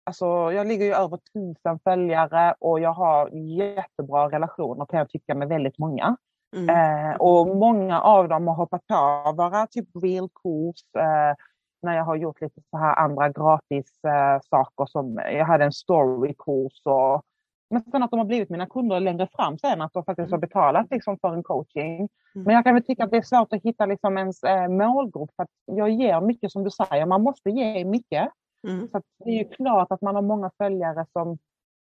[0.05, 5.35] alltså jag ligger ju över tusen följare och jag har jättebra relationer kan jag tycka
[5.35, 6.17] med väldigt många.
[6.57, 6.69] Mm.
[7.11, 11.37] Eh, och många av dem har hoppat på våra typ real-kurs eh,
[11.83, 15.73] när jag har gjort lite så här andra gratis eh, saker som jag hade en
[15.73, 17.23] story-kurs och
[17.71, 20.39] men sen att de har blivit mina kunder längre fram sen, att de faktiskt har
[20.39, 21.97] betalat liksom för en coaching.
[21.97, 22.09] Mm.
[22.35, 25.31] Men jag kan väl tycka att det är svårt att hitta liksom ens eh, målgrupp
[25.37, 28.29] för att jag ger mycket som du säger, man måste ge mycket.
[28.69, 28.89] Mm.
[28.93, 31.39] Så det är ju klart att man har många följare som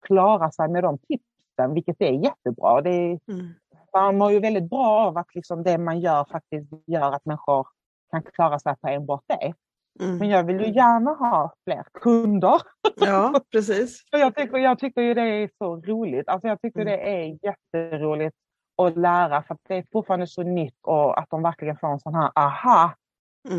[0.08, 2.82] klarar sig med de tipsen, vilket är jättebra.
[2.82, 3.54] Det är, Mm.
[3.94, 7.68] man mår ju väldigt bra av att liksom det man gör faktiskt gör att människor
[8.12, 9.54] kan klara sig på enbart det.
[10.00, 10.30] Men Mm.
[10.30, 12.62] jag vill ju gärna ha fler kunder.
[12.96, 14.04] Ja, precis.
[14.12, 16.28] Jag, tycker, jag tycker ju det är så roligt.
[16.30, 16.92] Alltså jag tycker Mm.
[16.94, 18.36] det är jätteroligt
[18.82, 22.00] att lära för att det är fortfarande så nytt och att de verkligen får en
[22.00, 22.94] sån här aha.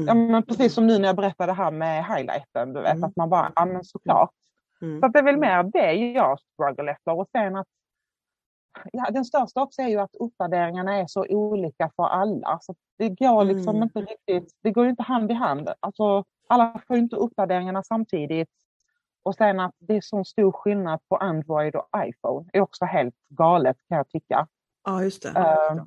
[0.06, 0.26] Ja, Mm.
[0.32, 2.72] men precis som nu när jag berättade det här med highlighten.
[2.72, 3.04] Du vet, Mm.
[3.04, 4.30] att man bara, ja men såklart.
[4.82, 5.00] Mm.
[5.00, 7.12] Så att det är väl mer det jag struggle efter.
[7.12, 7.66] Och sen att
[8.92, 12.58] ja, den största också är ju att uppvärderingarna är så olika för alla.
[12.62, 13.82] Så det går liksom Mm.
[13.82, 15.68] inte riktigt, det går inte hand i hand.
[15.80, 18.48] Alltså, alla får ju inte uppvärderingarna samtidigt.
[19.22, 23.14] Och sen att det är så stor skillnad på Android och iPhone är också helt
[23.28, 24.46] galet kan jag tycka.
[24.84, 25.28] Ja, just det.
[25.40, 25.84] Eh,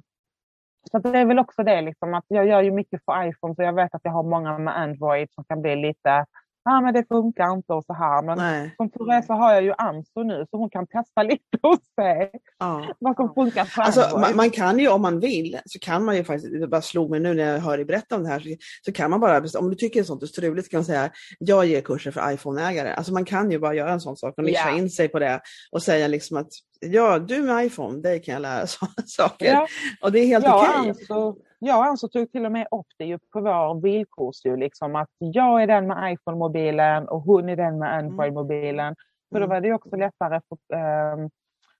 [0.92, 3.62] Så det är väl också det liksom att jag gör ju mycket för iPhone så
[3.64, 6.26] jag vet att jag har många med Android som kan bli lite,
[6.66, 8.22] ah, men det funkar inte och så här.
[8.24, 8.74] Men Nej.
[8.78, 11.78] som tur är så har jag ju Anso nu så hon kan testa lite och
[12.00, 12.86] se Ja.
[13.00, 16.16] vad som funkar på Alltså, man, man kan ju om man vill, så kan man
[16.16, 18.40] ju faktiskt, det bara slog mig nu när jag hör dig berätta om det här,
[18.40, 18.50] så,
[18.86, 21.82] så kan man bara, om du tycker sånt är struligt kan man säga, jag ger
[21.82, 22.94] kurser för iPhone-ägare.
[22.94, 24.78] Alltså man kan ju bara göra en sån sak och nischa Ja.
[24.78, 26.48] in sig på det och säga liksom att,
[26.80, 29.46] ja du med iPhone, dig kan jag lära sådana saker.
[29.46, 29.68] ja,
[30.02, 30.90] Och det är helt och okej.
[30.90, 34.96] Anso, jag Anso tog till och med upp det ju på vår bilkurs ju liksom
[34.96, 38.96] att jag är den med iPhone-mobilen och hon är den med Android-mobilen.
[39.32, 39.50] För då Mm.
[39.50, 41.30] var det också lättare för, ehm,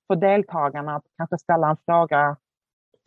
[0.08, 2.38] för deltagarna att kanske ställa en fråga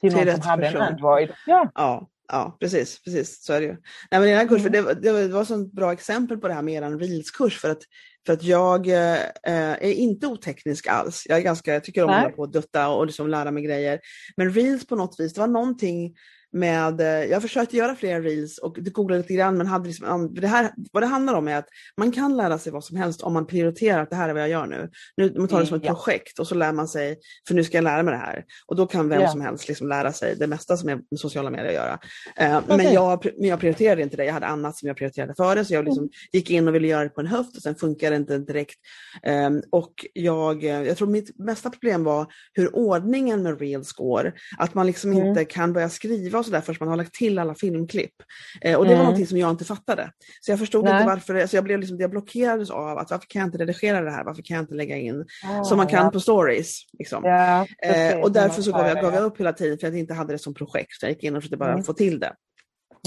[0.01, 0.81] till, Till någon som hade person.
[0.83, 1.33] en Android.
[1.47, 3.77] Ja, Ja, ja precis, precis, så är det ju.
[4.11, 4.73] Nej, men den kursen, Mm.
[4.73, 7.83] det, var- det, var- ett bra exempel på det här med er Reels-kurs för att,
[8.27, 11.27] för att jag eh, är inte oteknisk alls.
[11.29, 13.63] Jag, är ganska, jag tycker om att hålla på och dutta och liksom lära mig
[13.63, 14.01] grejer.
[14.37, 16.15] Men Reels på något vis, det var någonting
[16.57, 20.35] med, eh, jag försökte göra fler reels och det googlade lite grann men hade liksom,
[20.35, 23.23] det här, vad det handlar om är att man kan lära sig vad som helst
[23.23, 24.91] om man prioriterar att det här är vad jag gör nu.
[25.17, 27.77] Nu man tar det som ett projekt och så lär man sig, för nu ska
[27.77, 28.45] jag lära mig det här.
[28.67, 29.29] Och då kan vem Ja.
[29.29, 31.99] som helst liksom lära sig det mesta som är med sociala medier att göra.
[32.37, 32.85] Eh, Precis.
[32.85, 35.75] men, jag, men jag prioriterade inte det, jag hade annat som jag prioriterade före så
[35.75, 36.11] jag liksom Mm.
[36.33, 38.79] gick in och ville göra det på en höft och sen funkade det inte direkt.
[39.23, 44.33] Ehm, och jag, eh, jag tror mitt mesta problem var hur ordningen med reels går.
[44.59, 45.27] Att man liksom Mm.
[45.27, 48.15] inte kan börja skriva sådär förrän man har lagt till alla filmklipp.
[48.61, 49.05] Eh, och det var Mm.
[49.05, 50.13] någonting som jag inte fattade.
[50.41, 50.93] Så jag förstod Nej.
[50.93, 54.01] inte varför, så jag, blev liksom, jag blockerades av att varför kan jag inte redigera
[54.01, 55.25] det här, varför kan jag inte lägga in
[55.65, 56.11] som man kan ja.
[56.11, 56.81] på stories.
[56.99, 57.25] Liksom.
[57.25, 59.87] Ja, precis, Eh, och därför som så gav jag, gav jag upp hela tiden för
[59.87, 60.93] att jag inte hade det som projekt.
[61.01, 61.85] Så jag gick in och försökte bara Mm.
[61.85, 62.33] få till det.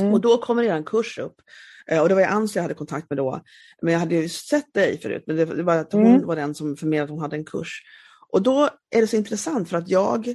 [0.01, 0.13] Mm.
[0.13, 1.35] Och då kommer er kurs upp.
[1.91, 3.41] Eh, och det var ju Ann jag hade kontakt med då.
[3.81, 6.27] Men jag hade ju sett dig förut, men det, det var att hon mm.
[6.27, 7.81] var den som förmedlade att hon hade en kurs.
[8.29, 10.27] Och då är det så intressant för att jag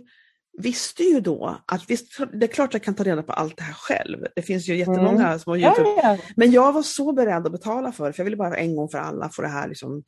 [0.59, 3.63] visste ju då att visst, det är klart jag kan ta reda på allt det
[3.63, 4.27] här själv.
[4.37, 5.39] Det finns ju jättemånga mm.
[5.39, 5.89] små Youtube.
[5.89, 6.19] Ja, ja.
[6.37, 8.89] Men jag var så beredd att betala för det, för jag ville bara en gång
[8.89, 10.03] för alla få det här liksom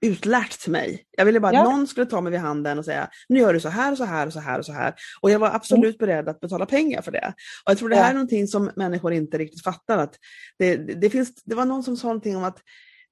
[0.00, 1.04] utlärt till mig.
[1.10, 1.70] Jag ville bara att ja.
[1.70, 4.04] någon skulle ta mig vid handen och säga, nu gör du så här och så
[4.04, 4.94] här och så här och så här.
[5.20, 6.06] Och jag var absolut mm.
[6.06, 7.34] beredd att betala pengar för det.
[7.64, 9.98] Och jag tror det här är någonting som människor inte riktigt fattar.
[9.98, 10.14] Att
[10.58, 12.58] det, det, finns, det var någon som sa någonting om att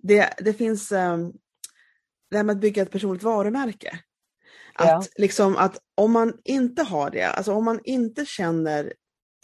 [0.03, 1.33] det, det finns um,
[2.31, 4.01] det här med att bygga ett personligt varumärke.
[4.79, 5.03] Att, ja.
[5.17, 8.93] liksom, att om man inte har det, alltså om man inte känner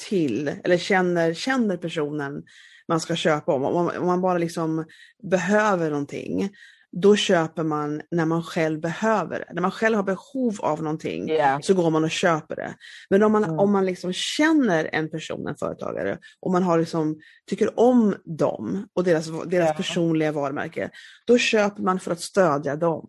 [0.09, 2.43] till eller känner, känner personen
[2.89, 4.85] man ska köpa om, om man, om man bara liksom
[5.23, 6.51] behöver någonting,
[6.93, 9.55] då köper man när man själv behöver det.
[9.55, 11.61] När man själv har behov av någonting yeah.
[11.61, 12.75] så går man och köper det.
[13.11, 13.59] Men om man, mm.
[13.59, 18.89] om man liksom känner en person, en företagare, och man har liksom, tycker om dem
[18.95, 19.77] och deras, deras yeah.
[19.77, 20.91] personliga varumärke,
[21.27, 23.09] då köper man för att stödja dem.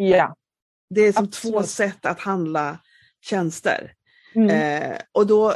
[0.00, 0.32] Yeah.
[0.90, 1.54] Det är som Absolut.
[1.54, 2.78] två sätt att handla
[3.20, 3.92] tjänster.
[4.34, 4.50] Mm.
[4.50, 5.54] Eh, och då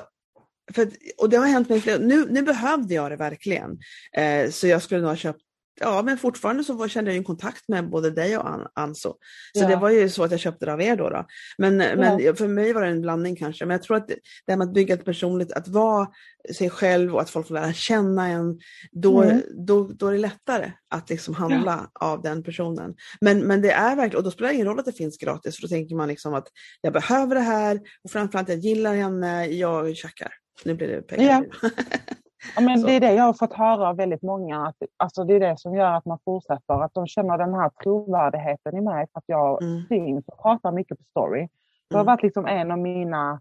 [0.73, 3.79] för, och det har hänt mig flera, nu, nu behövde jag det verkligen.
[4.17, 5.43] Eh, så jag skulle nog ha köpt
[5.81, 9.15] ja, men fortfarande så kände jag en kontakt med både dig och Anso.
[9.53, 9.69] Så ja.
[9.69, 11.11] det var ju så att jag köpte det av er då.
[11.11, 11.27] då.
[11.59, 11.97] Men, ja.
[11.97, 13.67] men för mig var det en blandning kanske.
[13.67, 16.09] Men jag tror att det här med att bygga ett personligt, att vara
[16.55, 18.59] sig själv och att folk får lära känna en,
[18.93, 19.43] då, mm.
[19.67, 22.07] då, då är det lättare att liksom handla ja.
[22.07, 22.95] av den personen.
[23.21, 25.57] Men, men det är verkligen, och då spelar det ingen roll att det finns gratis,
[25.57, 26.49] för då tänker man liksom att
[26.81, 30.33] jag behöver det här och framförallt jag gillar henne, jag tjackar.
[30.65, 31.47] Nu blir det pengar.
[31.63, 31.71] Ja.
[32.57, 34.67] Ja, men det är det jag har fått höra av väldigt många.
[34.67, 36.85] Att, alltså det är det som gör att man fortsätter.
[36.85, 39.83] Att de känner den här trovärdigheten i mig för att jag mm.
[39.89, 41.49] syns och pratar mycket på story.
[41.91, 42.13] Det har mm.
[42.13, 43.41] varit liksom en av mina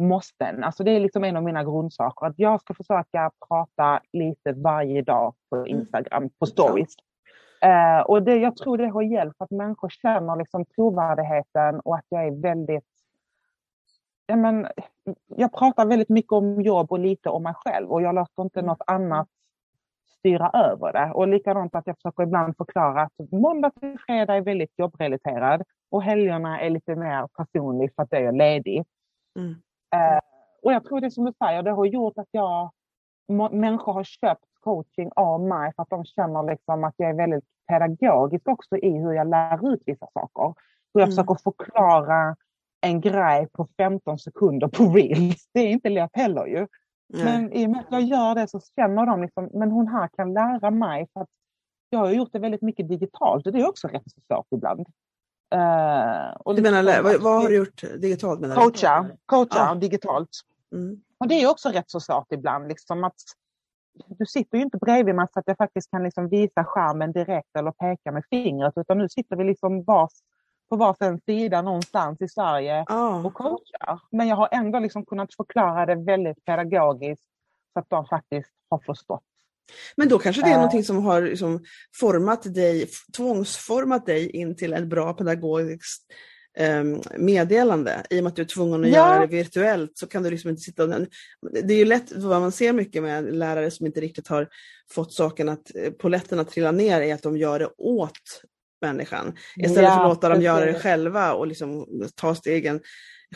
[0.00, 0.64] måsten.
[0.64, 2.26] Alltså det är liksom en av mina grundsaker.
[2.26, 5.68] Att jag ska försöka prata lite varje dag på mm.
[5.68, 6.94] Instagram, på stories.
[7.64, 12.04] Uh, och det, jag tror det har hjälpt att människor känner liksom trovärdigheten och att
[12.08, 12.84] jag är väldigt
[14.26, 14.68] ja, men,
[15.26, 18.62] jag pratar väldigt mycket om jobb och lite om mig själv och jag låter inte
[18.62, 19.28] något annat
[20.18, 21.12] styra över det.
[21.12, 26.02] Och likadant att jag försöker ibland förklara att måndag till fredag är väldigt jobbrelaterad och
[26.02, 28.84] helgerna är lite mer personlig för att jag är ledig.
[29.38, 29.50] Mm.
[29.94, 30.20] Uh,
[30.62, 32.70] och jag tror det som du säger, det har gjort att jag,
[33.50, 37.44] människor har köpt coaching av mig för att de känner liksom att jag är väldigt
[37.68, 40.54] pedagogisk också i hur jag lär ut vissa saker.
[40.94, 41.10] Hur jag mm.
[41.10, 42.36] försöker förklara
[42.82, 45.48] en grej på 15 sekunder på reels.
[45.54, 46.66] Det är inte lätt heller ju.
[47.08, 47.24] Nej.
[47.24, 50.08] Men i och med att jag gör det så känner de liksom, men hon här
[50.16, 51.08] kan lära mig.
[51.12, 51.30] för att
[51.90, 54.86] Jag har gjort det väldigt mycket digitalt och det är också rätt så svårt ibland.
[55.54, 58.40] Uh, och du menar, liksom, vad, vad, har du gjort digitalt?
[58.40, 59.74] Menar coacha, coacha ah.
[59.74, 60.28] digitalt.
[60.72, 61.02] Mm.
[61.18, 62.68] Och det är också rätt så svårt ibland.
[62.68, 63.20] Liksom att
[64.06, 67.56] du sitter ju inte bredvid mig så att jag faktiskt kan liksom visa skärmen direkt
[67.58, 70.12] eller peka med fingret utan nu sitter vi liksom vars
[70.72, 73.26] på varsin sida någonstans i Sverige oh.
[73.26, 74.00] och coachar.
[74.10, 77.24] Men jag har ändå liksom kunnat förklara det väldigt pedagogiskt
[77.72, 79.24] så att de faktiskt har förstått.
[79.96, 81.64] Men då kanske det är uh, någonting som har liksom
[82.00, 86.02] format dig, tvångsformat dig in till ett bra pedagogiskt
[86.58, 88.02] um, meddelande.
[88.10, 88.96] I och med att du är tvungen att ja.
[88.96, 90.90] göra det virtuellt så kan du liksom inte sitta och...
[91.52, 94.48] Det är ju lätt, vad man ser mycket med lärare som inte riktigt har
[94.90, 98.42] fått saken att, poletten att trilla ner, är att de gör det åt
[98.82, 99.36] människan.
[99.56, 102.80] Istället ja, för att låta dem göra det själva och liksom ta stegen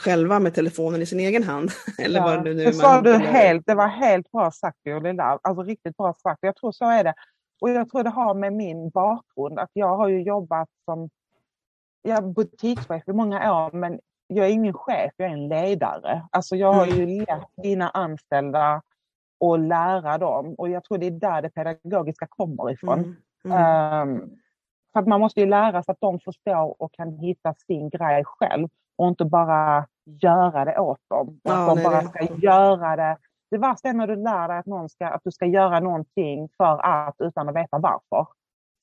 [0.01, 1.71] själva med telefonen i sin egen hand.
[1.99, 5.39] Eller ja, vad det nu det sa du helt, det var helt bra sagt Linda.
[5.43, 6.39] Alltså riktigt bra sagt.
[6.43, 7.15] Jag tror så är det.
[7.61, 11.11] Och jag tror det har med min bakgrund att jag har ju jobbat som
[12.03, 16.29] jag butikschef i många år men jag är ingen chef, jag är en ledare.
[16.31, 17.19] Alltså jag har ju mm.
[17.19, 18.83] lett mina anställda
[19.41, 22.99] och lära dem och jag tror det är där det pedagogiska kommer ifrån.
[22.99, 23.17] Mm.
[23.45, 24.09] Mm.
[24.09, 24.39] Um,
[24.97, 28.25] för att man måste ju lära sig att de förstår och kan hitta sin grej
[28.25, 31.41] själv och inte bara göra det åt dem.
[31.43, 32.43] Ja, att de bara ska det.
[32.43, 33.17] göra det.
[33.51, 36.49] Det värsta är när du lär dig att, någon ska, att du ska göra någonting
[36.57, 38.27] för att utan att veta varför.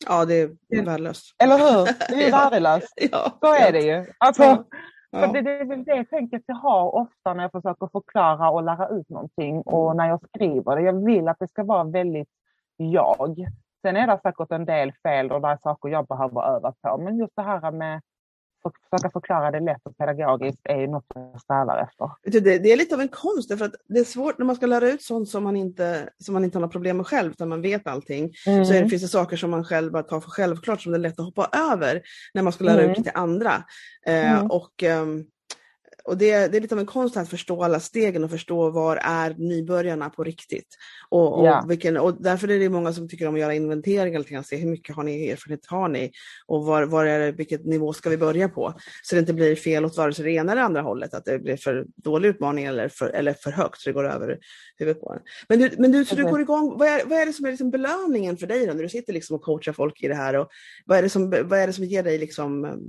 [0.08, 1.36] Ja, det är värdelöst.
[1.44, 1.86] Eller hur?
[2.18, 2.94] Det är värdelöst.
[3.12, 4.06] ja, Så är det ju.
[4.18, 4.66] Alltså,
[5.12, 5.28] ja.
[5.28, 8.88] det, det är väl det tänket jag har ofta när jag försöker förklara och lära
[8.90, 10.82] ut någonting och när jag skriver det.
[10.82, 12.30] Jag vill att det ska vara väldigt
[12.78, 13.48] jag.
[13.86, 16.98] Sen är det säkert en del fel och det är saker jag behöver öva på.
[16.98, 18.02] Men just det här med
[18.64, 22.10] att försöka förklara det lätt och pedagogiskt är ju något jag strävar efter.
[22.42, 24.90] Det, är lite av en konst, för att det är svårt när man ska lära
[24.90, 27.62] ut sånt som man inte, som man inte har några problem med själv, utan man
[27.62, 28.32] vet allting.
[28.48, 28.66] Mm.
[28.66, 30.98] Så är det, finns det saker som man själv bara tar för självklart, som det
[30.98, 32.02] är lätt att hoppa över
[32.34, 32.92] när man ska lära mm.
[32.92, 33.54] ut det till andra.
[34.06, 34.52] Eh, mm.
[34.52, 35.26] och, um,
[36.06, 38.98] och det, det är lite av en konst att förstå alla stegen och förstå var
[38.98, 40.68] är nybörjarna på riktigt.
[41.10, 41.66] Och, och, Ja.
[41.68, 44.56] vilken, och därför är det många som tycker om att göra inventeringar, lite grann, se
[44.56, 46.12] hur mycket har ni erfarenhet har ni
[46.46, 48.74] och var, var är det, vilket nivå ska vi börja på?
[49.04, 51.40] Så det inte blir fel åt vare sig det ena eller andra hållet, att det
[51.40, 54.40] blir för dålig utmaning eller för, eller för högt så det går över
[54.78, 55.20] huvudet på en.
[55.48, 56.32] Men du, men du, så du Precis.
[56.32, 58.84] går igång, vad är, vad är det som är liksom belöningen för dig då, när
[58.84, 60.36] du sitter liksom och coachar folk i det här?
[60.36, 60.48] Och
[60.86, 62.80] vad, är det som, vad är det som ger dig liksom,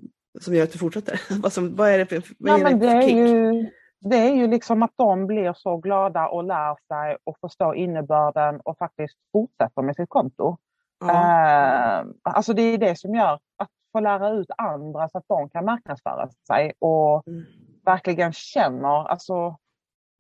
[0.41, 1.21] som gör att du fortsätter?
[1.43, 3.71] vad, som, vad är det för, vad Ja, dig det, för är ju,
[4.01, 8.61] det är ju liksom att de blir så glada och lär sig och förstår innebörden
[8.61, 10.57] och faktiskt fortsätter med sitt konto.
[11.01, 11.11] Ja.
[11.11, 15.49] Eh, alltså det är det som gör att få lära ut andra så att de
[15.49, 17.45] kan marknadsföra sig och Mm.
[17.85, 19.57] verkligen känner, alltså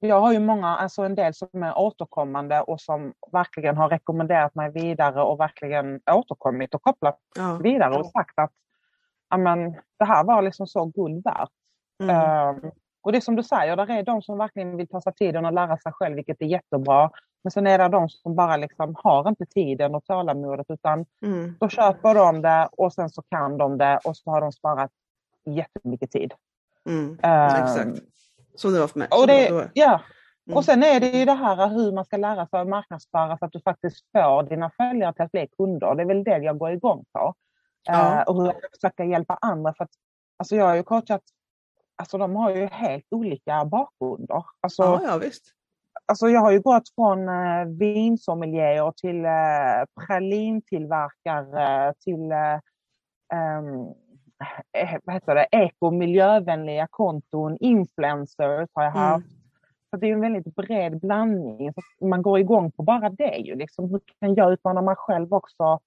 [0.01, 4.55] jag har ju många, alltså en del som är återkommande och som verkligen har rekommenderat
[4.55, 7.59] mig vidare och verkligen återkommit och kopplat Ja.
[7.63, 8.51] vidare och sagt att
[9.35, 11.49] "Ja, men, det här var liksom så guld värt.
[12.03, 12.17] Mm.
[12.17, 12.71] Ehm,
[13.03, 15.45] och det är som du säger, där är de som verkligen vill ta sig tiden
[15.45, 17.11] och lära sig själv, vilket är jättebra.
[17.45, 21.57] Men sen är det de som bara liksom har inte tiden och tålamodet utan Mm.
[21.61, 24.91] då köper de det och sen så kan de det och så har de sparat
[25.45, 26.33] jättemycket tid.
[26.89, 27.19] Mm.
[27.23, 28.03] Ehm, Exakt.
[28.55, 29.09] Som det var för mig.
[29.11, 30.01] Och, det, ja.
[30.47, 30.57] Mm.
[30.57, 33.45] och sen är det ju det här hur man ska lära sig att marknadsföra så
[33.45, 35.95] att du faktiskt får dina följare till att bli kunder.
[35.95, 37.35] Det är väl det jag går igång på.
[37.85, 38.21] Ja.
[38.21, 39.75] Eh, och hur jag försöker hjälpa andra.
[39.75, 39.91] För att,
[40.37, 41.23] alltså jag har ju coachat,
[41.97, 44.45] alltså de har ju helt olika bakgrunder.
[44.61, 45.53] Alltså, ja, ja, visst.
[46.07, 52.59] alltså jag har ju gått från eh, vinsommelier till eh, pralintillverkare till eh,
[55.05, 59.03] vad heter det, eko miljövänliga konton, influencers har jag Mm.
[59.09, 59.27] haft.
[59.91, 61.73] Så det är en väldigt bred blandning.
[61.73, 63.37] Så man går igång på bara det.
[63.37, 63.91] Ju, liksom.
[63.91, 65.81] Hur kan jag utmana mig själv också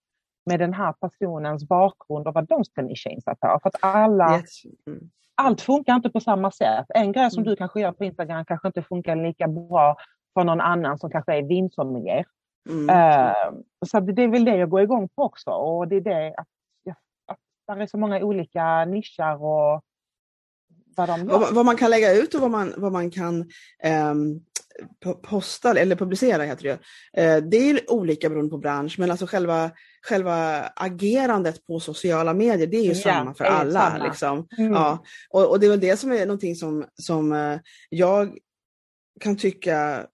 [0.47, 2.63] med den här personens bakgrund och vad de
[3.11, 3.59] in sig på?
[3.63, 5.09] För att alla, Jätte- Mm.
[5.35, 6.85] allt funkar inte på samma sätt.
[6.89, 7.49] En grej som Mm.
[7.51, 9.97] du kanske gör på Instagram kanske inte funkar lika bra
[10.33, 12.25] för någon annan som kanske är vinsommelier.
[12.69, 12.89] Mm.
[12.89, 13.51] Eh,
[13.85, 15.49] så det är väl det jag går igång på också.
[15.51, 16.47] Och det är det att,
[17.67, 19.81] att det är så många olika nischer och
[20.97, 21.53] vad de Vad, gör.
[21.53, 23.45] vad man kan lägga ut och vad man, vad man kan
[23.83, 24.39] ehm,
[25.05, 26.69] po- posta eller publicera heter det.
[26.69, 27.23] ju.
[27.23, 29.71] Eh, det är olika beroende på bransch men alltså själva,
[30.09, 33.91] själva agerandet på sociala medier det är ju Ja, samma för alla.
[33.91, 34.07] samma.
[34.07, 34.47] Liksom.
[34.57, 34.71] Mm.
[34.71, 38.37] Ja, och, och det är väl det som är någonting som, som eh, jag
[39.19, 40.07] kan tycka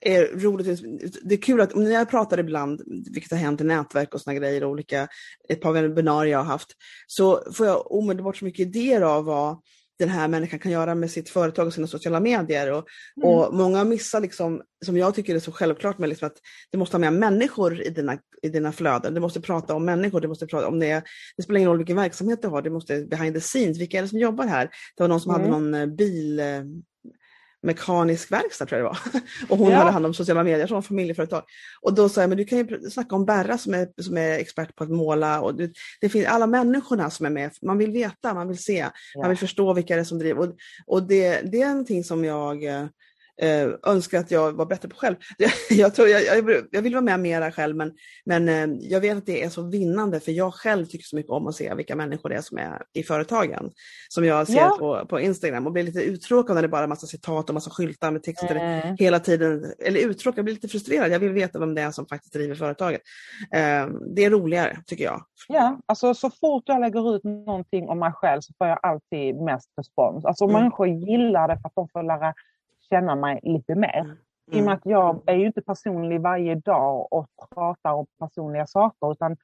[0.00, 0.80] är roligt.
[1.22, 4.34] Det är kul att när jag pratar ibland, vilket har hänt i nätverk och såna
[4.34, 5.08] grejer, och olika,
[5.48, 6.68] ett par webbinarier jag har haft,
[7.06, 9.60] så får jag omedelbart så mycket idéer av vad
[9.98, 12.72] den här människan kan göra med sitt företag och sina sociala medier.
[12.72, 12.84] Och,
[13.16, 13.28] Mm.
[13.28, 16.36] och många missar, liksom, som jag tycker är så självklart, med liksom att
[16.70, 19.14] du måste ha med människor i dina, i dina flöden.
[19.14, 21.02] Du måste prata om människor, du måste prata om det.
[21.36, 23.78] Det spelar ingen roll vilken verksamhet du har, du måste behind the scenes.
[23.80, 24.64] Vilka är det som jobbar här?
[24.96, 25.40] Det var någon som Mm.
[25.42, 26.46] hade någon eh, bil eh,
[27.62, 29.20] mekanisk verkstad tror jag det var.
[29.48, 29.76] Och hon Ja.
[29.78, 31.42] hade hand om sociala medier, som familjeföretag.
[31.80, 34.38] Och då sa jag, men du kan ju snacka om Berra som är, som är
[34.38, 35.40] expert på att måla.
[35.40, 37.50] Och du, det finns alla människorna som är med.
[37.62, 39.20] Man vill veta, man vill se, Ja.
[39.20, 40.40] man vill förstå vilka det är som driver.
[40.40, 40.54] Och,
[40.86, 42.64] och det, det är någonting som jag
[43.42, 45.16] eh, önskar att jag var bättre på själv.
[45.70, 47.92] Jag, tror, jag, jag, jag vill vara med mera själv men,
[48.24, 51.30] men eh, jag vet att det är så vinnande för jag själv tycker så mycket
[51.30, 53.70] om att se vilka människor det är som är i företagen.
[54.08, 54.76] Som jag ser Ja.
[54.78, 57.70] på, på Instagram och blir lite uttråkad när det bara är massa citat och massa
[57.70, 58.96] skyltar med texter Mm.
[58.98, 59.72] hela tiden.
[59.78, 61.10] Eller uttråkad, jag blir lite frustrerad.
[61.12, 63.00] Jag vill veta vem det är som faktiskt driver företaget.
[63.54, 65.22] Eh, det är roligare tycker jag.
[65.48, 69.36] Ja, alltså så fort jag lägger ut någonting om mig själv så får jag alltid
[69.36, 70.24] mest respons.
[70.24, 70.56] Alltså Mm.
[70.60, 72.34] människor gillar det för att de får lära
[72.90, 74.00] känna mig lite mer.
[74.00, 74.16] Mm.
[74.50, 78.66] I och med att jag är ju inte personlig varje dag och pratar om personliga
[78.66, 79.12] saker.
[79.12, 79.36] Utan,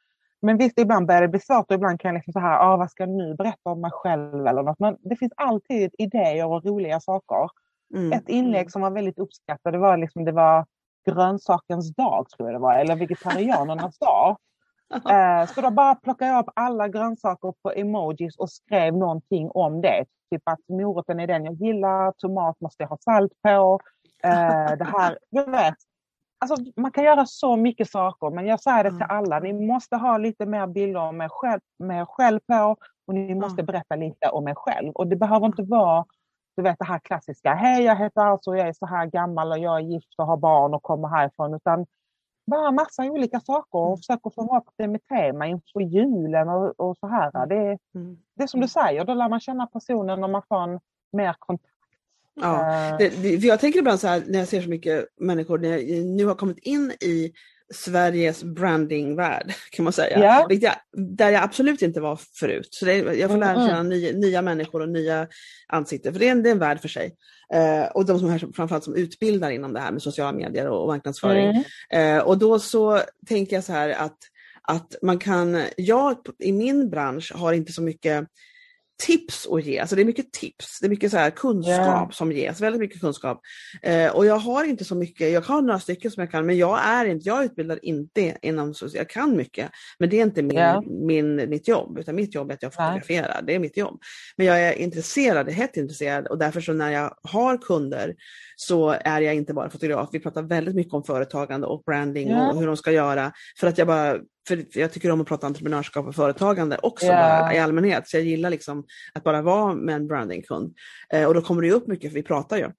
[0.42, 2.76] men visst, ibland börjar det bli svårt och ibland kan jag liksom så här, ah,
[2.76, 4.78] vad ska jag nu berätta om mig själv eller något.
[4.78, 7.48] Men det finns alltid idéer och roliga saker.
[7.94, 8.12] Mm.
[8.12, 10.66] Ett inlägg som var väldigt uppskattat, det var, liksom, det var
[11.06, 14.36] grönsakens dag, tror jag det var, eller vegetarianernas dag.
[15.10, 19.80] Eh, så då bara plockade jag upp alla grönsaker på emojis och skrev någonting om
[19.80, 20.04] det.
[20.30, 23.80] Typ att moroten är den jag gillar, tomat måste jag ha salt på.
[24.24, 25.74] Eh, det här, du vet.
[26.38, 29.40] Alltså, man kan göra så mycket saker, men jag säger det till alla.
[29.40, 33.34] Ni måste ha lite mer bilder om er själv, med er själv på och ni
[33.34, 34.92] måste berätta lite om er själv.
[34.92, 36.04] Och det behöver inte vara
[36.56, 37.54] du vet det här klassiska.
[37.54, 40.36] Hej, jag heter alltså, jag är så här gammal och jag är gift och har
[40.36, 41.54] barn och kommer härifrån.
[41.54, 41.86] Utan
[42.46, 46.96] bara massa olika saker och försöka få upp det med tema inför julen och, och
[46.98, 47.46] så här.
[47.46, 48.18] Det, är- Mm.
[48.36, 50.80] det är som du säger, då lär man känna personen och man får en
[51.12, 51.70] mer kontakt.
[52.34, 52.72] Ja.
[52.90, 55.58] Eh, Det, det, för jag tänker ibland så här när jag ser så mycket människor
[55.58, 57.32] när jag nu har kommit in i
[57.74, 60.18] Sveriges brandingvärld kan man säga.
[60.48, 62.68] Vilket jag, där jag absolut inte var förut.
[62.70, 65.28] Så det, jag får lära känna nya, nya människor och nya
[65.68, 67.14] ansikten, för det är en, det är en värld för sig.
[67.54, 70.82] Eh, och de som här, framförallt som utbildar inom det här med sociala medier och,
[70.82, 71.64] och marknadsföring.
[71.90, 72.16] Mm.
[72.18, 74.18] Eh, och då så tänker jag så här att,
[74.62, 78.28] att man kan, jag i min bransch har inte så mycket
[79.06, 79.78] tips att ge.
[79.78, 82.08] Alltså det är mycket tips, det är mycket så här kunskap Ja.
[82.12, 83.40] som ges, väldigt mycket kunskap.
[83.82, 86.56] Eh, och jag har inte så mycket, jag har några stycken som jag kan, men
[86.58, 90.42] jag är inte, jag utbildar inte inom, social- jag kan mycket, men det är inte
[90.42, 90.82] min, Ja.
[90.86, 94.00] min, mitt jobb, utan mitt jobb är att jag fotograferar, det är mitt jobb.
[94.36, 98.14] Men jag är intresserad, hett intresserad och därför så när jag har kunder
[98.56, 102.50] så är jag inte bara fotograf, vi pratar väldigt mycket om företagande och branding Ja.
[102.50, 105.46] och hur de ska göra, för att jag bara för jag tycker om att prata
[105.46, 108.08] entreprenörskap och företagande också bara, i allmänhet.
[108.08, 108.84] Så jag gillar liksom
[109.14, 110.74] att bara vara med en brandingkund.
[111.12, 112.70] Eh, och då kommer det upp mycket för vi pratar ju.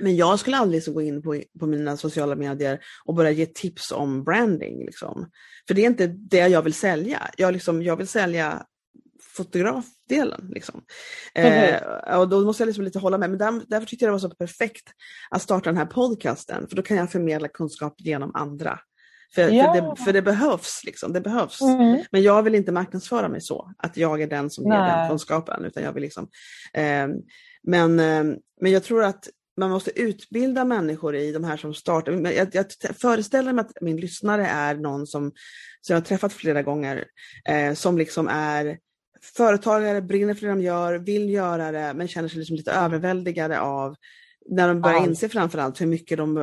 [0.00, 3.46] Men jag skulle aldrig så gå in på, på mina sociala medier och börja ge
[3.46, 4.84] tips om branding.
[4.84, 5.30] Liksom.
[5.66, 7.30] För det är inte det jag vill sälja.
[7.36, 8.66] Jag, liksom, jag vill sälja
[9.20, 10.50] fotografdelen.
[10.54, 10.82] Liksom.
[11.34, 13.30] Eh, och då måste jag liksom lite hålla med.
[13.30, 14.88] Men där, därför tyckte jag det var så perfekt
[15.30, 16.68] att starta den här podcasten.
[16.68, 18.78] För då kan jag förmedla kunskap genom andra.
[19.34, 19.74] För, Ja.
[19.74, 20.84] för, det, för det behövs.
[20.84, 21.60] Liksom, det behövs.
[21.60, 22.04] Mm.
[22.10, 25.64] Men jag vill inte marknadsföra mig så, att jag är den som ger den kunskapen.
[25.64, 26.28] Utan jag vill liksom,
[26.74, 27.08] eh,
[27.62, 28.24] men, eh,
[28.60, 32.12] men jag tror att man måste utbilda människor i de här som startar.
[32.12, 32.66] Jag, jag
[33.00, 35.32] föreställer mig att min lyssnare är någon som,
[35.80, 37.04] som jag har träffat flera gånger,
[37.48, 38.78] eh, som liksom är
[39.36, 43.60] företagare, brinner för det de gör, vill göra det, men känner sig liksom lite överväldigade
[43.60, 43.96] av
[44.48, 45.04] när de börjar Ja.
[45.06, 46.34] inse framförallt hur mycket de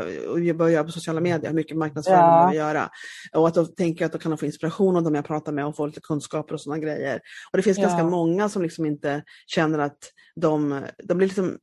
[0.58, 2.26] bör göra på sociala medier, hur mycket marknadsföring Ja.
[2.26, 2.90] de behöver göra.
[3.34, 5.76] Och att de tänker att de kan få inspiration av dem jag pratar med och
[5.76, 7.20] få lite kunskaper och sådana grejer.
[7.52, 7.84] Och det finns Ja.
[7.84, 9.98] ganska många som liksom inte känner att
[10.36, 11.58] de, de blir liksom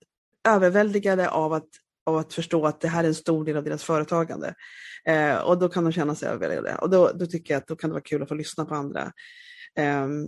[0.49, 1.69] överväldigade av att,
[2.07, 4.55] av att förstå att det här är en stor del av deras företagande.
[5.07, 6.75] Eh, och då kan de känna sig överväldigade.
[6.75, 8.75] Och då, då tycker jag att då kan det vara kul att få lyssna på
[8.75, 9.13] andra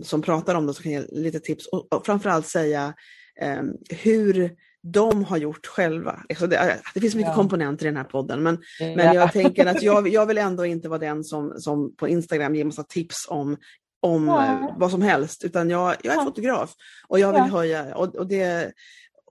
[0.03, 2.93] som pratar om det, som kan ge lite tips och, och framförallt säga
[3.41, 3.61] eh,
[4.03, 4.51] hur
[4.83, 6.23] de har gjort själva.
[6.29, 7.35] Alltså det, det finns mycket Ja.
[7.35, 9.13] komponenter i den här podden, men, men Ja.
[9.13, 12.65] jag tänker att jag, jag vill ändå inte vara den som, som på Instagram ger
[12.65, 13.57] massa tips om,
[14.01, 14.45] om Ja.
[14.45, 16.73] eh, vad som helst, utan jag, jag är fotograf
[17.07, 17.57] och jag vill Ja.
[17.57, 18.71] höja, och, och det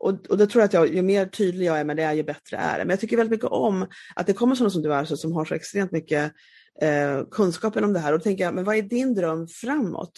[0.00, 2.22] och, och då tror jag att jag, ju mer tydlig jag är med det, ju
[2.22, 2.84] bättre är det.
[2.84, 5.32] Men jag tycker väldigt mycket om att det kommer sådana som du är, så, som
[5.32, 6.32] har så extremt mycket
[6.80, 8.12] eh, kunskapen om det här.
[8.12, 10.12] Och då tänker jag, men vad är din dröm framåt?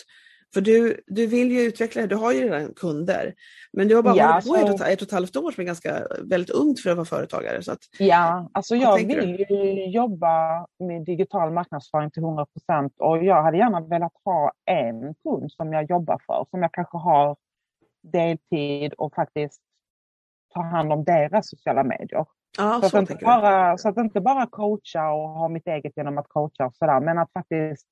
[0.54, 3.34] För du, du vill ju utveckla det, du har ju redan kunder.
[3.72, 5.50] Men du har bara Ja, hållit på så- ett, och- ett och ett halvt år
[5.50, 7.62] som är ganska väldigt ungt för att vara företagare.
[7.62, 13.24] Så att, Ja, alltså jag vill ju jobba med digital marknadsföring till 100 procent och
[13.24, 17.36] jag hade gärna velat ha en kund som jag jobbar för, som jag kanske har
[18.02, 19.60] deltid och faktiskt
[20.54, 22.24] ta hand om deras sociala medier.
[22.58, 23.42] Ja, Så att, så inte tänker jag.
[23.42, 27.00] bara, så att inte bara coacha och ha mitt eget genom att coacha och sådär,
[27.00, 27.86] men att faktiskt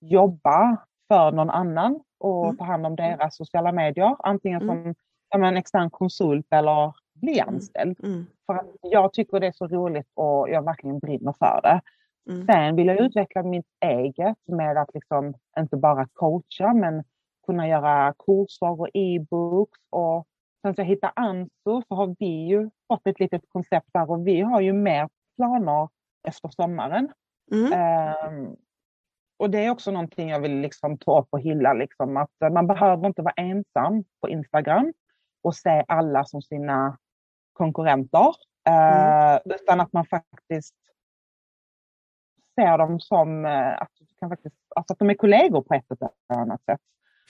[0.00, 0.76] jobba
[1.08, 2.56] för någon annan och Mm.
[2.56, 4.16] ta hand om deras sociala medier.
[4.18, 4.84] Antingen Mm.
[4.84, 4.94] som
[5.30, 8.00] ja, men extern konsult eller bli anställd.
[8.02, 11.80] Mm, För att jag tycker det är så roligt och jag verkligen brinner för det.
[12.32, 17.04] mm, Sen vill jag utveckla mitt eget med att liksom inte bara coacha men
[17.46, 19.78] kunna göra kurser och e-books.
[19.90, 20.26] Och
[20.62, 24.26] sen så jag hittade Anso så har vi ju fått ett litet koncept där och
[24.26, 25.88] vi har ju mer planer
[26.28, 27.12] efter sommaren.
[27.52, 28.56] mm, Ehm,
[29.38, 31.72] och det är också någonting jag vill liksom ta upp och hylla.
[31.72, 34.92] Liksom, att man behöver inte vara ensam på Instagram
[35.42, 36.98] och se alla som sina
[37.52, 38.34] konkurrenter.
[38.68, 40.74] Eh, Utan att man faktiskt
[42.54, 46.40] ser dem som eh, att, kan faktiskt, alltså att de är kollegor på ett eller
[46.40, 46.80] annat sätt.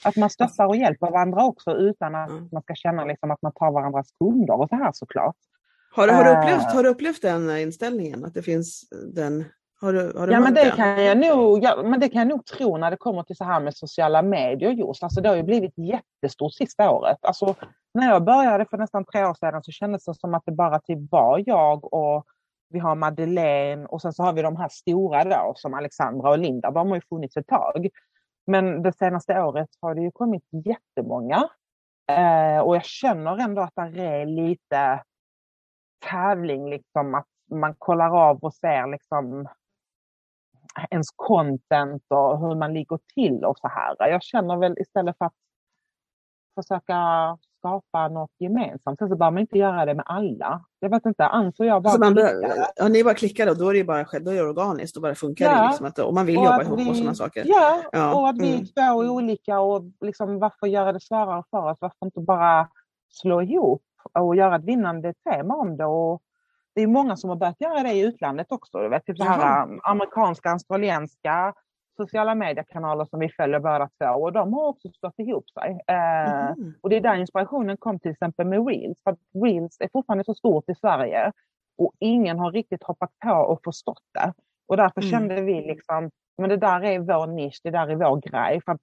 [0.04, 2.48] Att man stöttar och hjälper varandra också utan att Mm.
[2.52, 5.36] man ska känna liksom att man tar varandras kunder och så här såklart.
[5.94, 6.38] Har, du- har, du Eh.
[6.38, 8.24] upplevt, har du upplevt den inställningen?
[8.24, 8.84] Att det finns
[9.14, 9.44] den...
[9.80, 10.76] Har du, har du Ja men, mött det den?
[10.76, 13.44] kan jag nog, ja, men det kan jag nog tro när det kommer till så
[13.44, 15.02] här med sociala medier just.
[15.02, 17.18] Alltså det har ju blivit jättestort sista året.
[17.22, 17.54] Alltså,
[17.94, 20.78] när jag började för nästan tre år sedan så kändes det som att det bara
[20.80, 22.24] typ var jag och
[22.70, 26.38] vi har Madeleine och sen så har vi de här stora då som Alexandra och
[26.38, 26.70] Linda.
[26.70, 27.88] De har ju funnits ett tag.
[28.46, 31.48] Men det senaste året har det ju kommit jättemånga.
[32.10, 35.02] Eh, och jag känner ändå att det är lite
[36.10, 39.48] tävling, liksom att man kollar av och ser liksom
[40.90, 43.96] ens content och hur man ligger till och så här.
[43.98, 45.34] Jag känner väl istället för att
[46.54, 46.94] försöka
[47.58, 50.64] skapa något gemensamt, sen så behöver man inte göra det med alla.
[50.80, 52.32] Jag vet inte, Ans och jag bara Alltså man, klickar.
[52.40, 54.94] bör- ja, ni bara klickar och då är det bara själv, då är det organiskt,
[54.94, 55.62] då bara funkar Ja.
[55.62, 55.66] det.
[55.68, 57.42] Liksom att, och man vill Och jobba ihop vi- och sådana saker.
[57.46, 58.66] Ja, Ja, och att vi mm.
[58.66, 61.78] två är olika och liksom varför göra det svårare för oss?
[61.80, 62.68] Varför inte bara
[63.10, 63.82] slå ihop
[64.12, 65.84] och göra ett vinnande tema om det?
[65.84, 66.20] Och
[66.74, 68.78] det är många som har börjat göra det i utlandet också.
[68.78, 71.54] Du vet, typ så här, um, amerikanska, australienska
[71.96, 75.78] sociala mediekanaler som vi följer båda två och de har också stått ihop sig.
[75.88, 76.74] Eh, Mhm.
[76.82, 78.98] och det är där inspirationen kom till exempel med Reels.
[79.04, 81.32] För att Reels är fortfarande så stort i Sverige
[81.78, 84.32] och ingen har riktigt hoppat på och förstått det.
[84.68, 85.10] Och därför Mm.
[85.10, 88.60] kände vi liksom, men det där är vår nisch, det där är vår grej.
[88.64, 88.80] För att,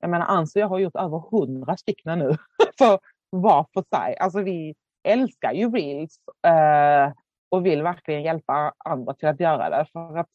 [0.00, 2.30] jag menar Ans och jag har gjort över hundra stycken nu
[2.78, 2.98] för
[3.30, 4.16] var för sig.
[4.18, 4.74] Alltså vi
[5.08, 7.12] älskar ju Reels eh,
[7.48, 9.86] och vill verkligen hjälpa andra till att göra det.
[9.92, 10.26] För att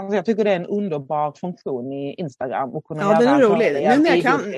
[0.00, 2.76] Alltså jag tycker det är en underbar funktion i Instagram.
[2.76, 3.72] Att kunna Ja, den är rolig.
[3.72, 4.54] Nu när jag kan-.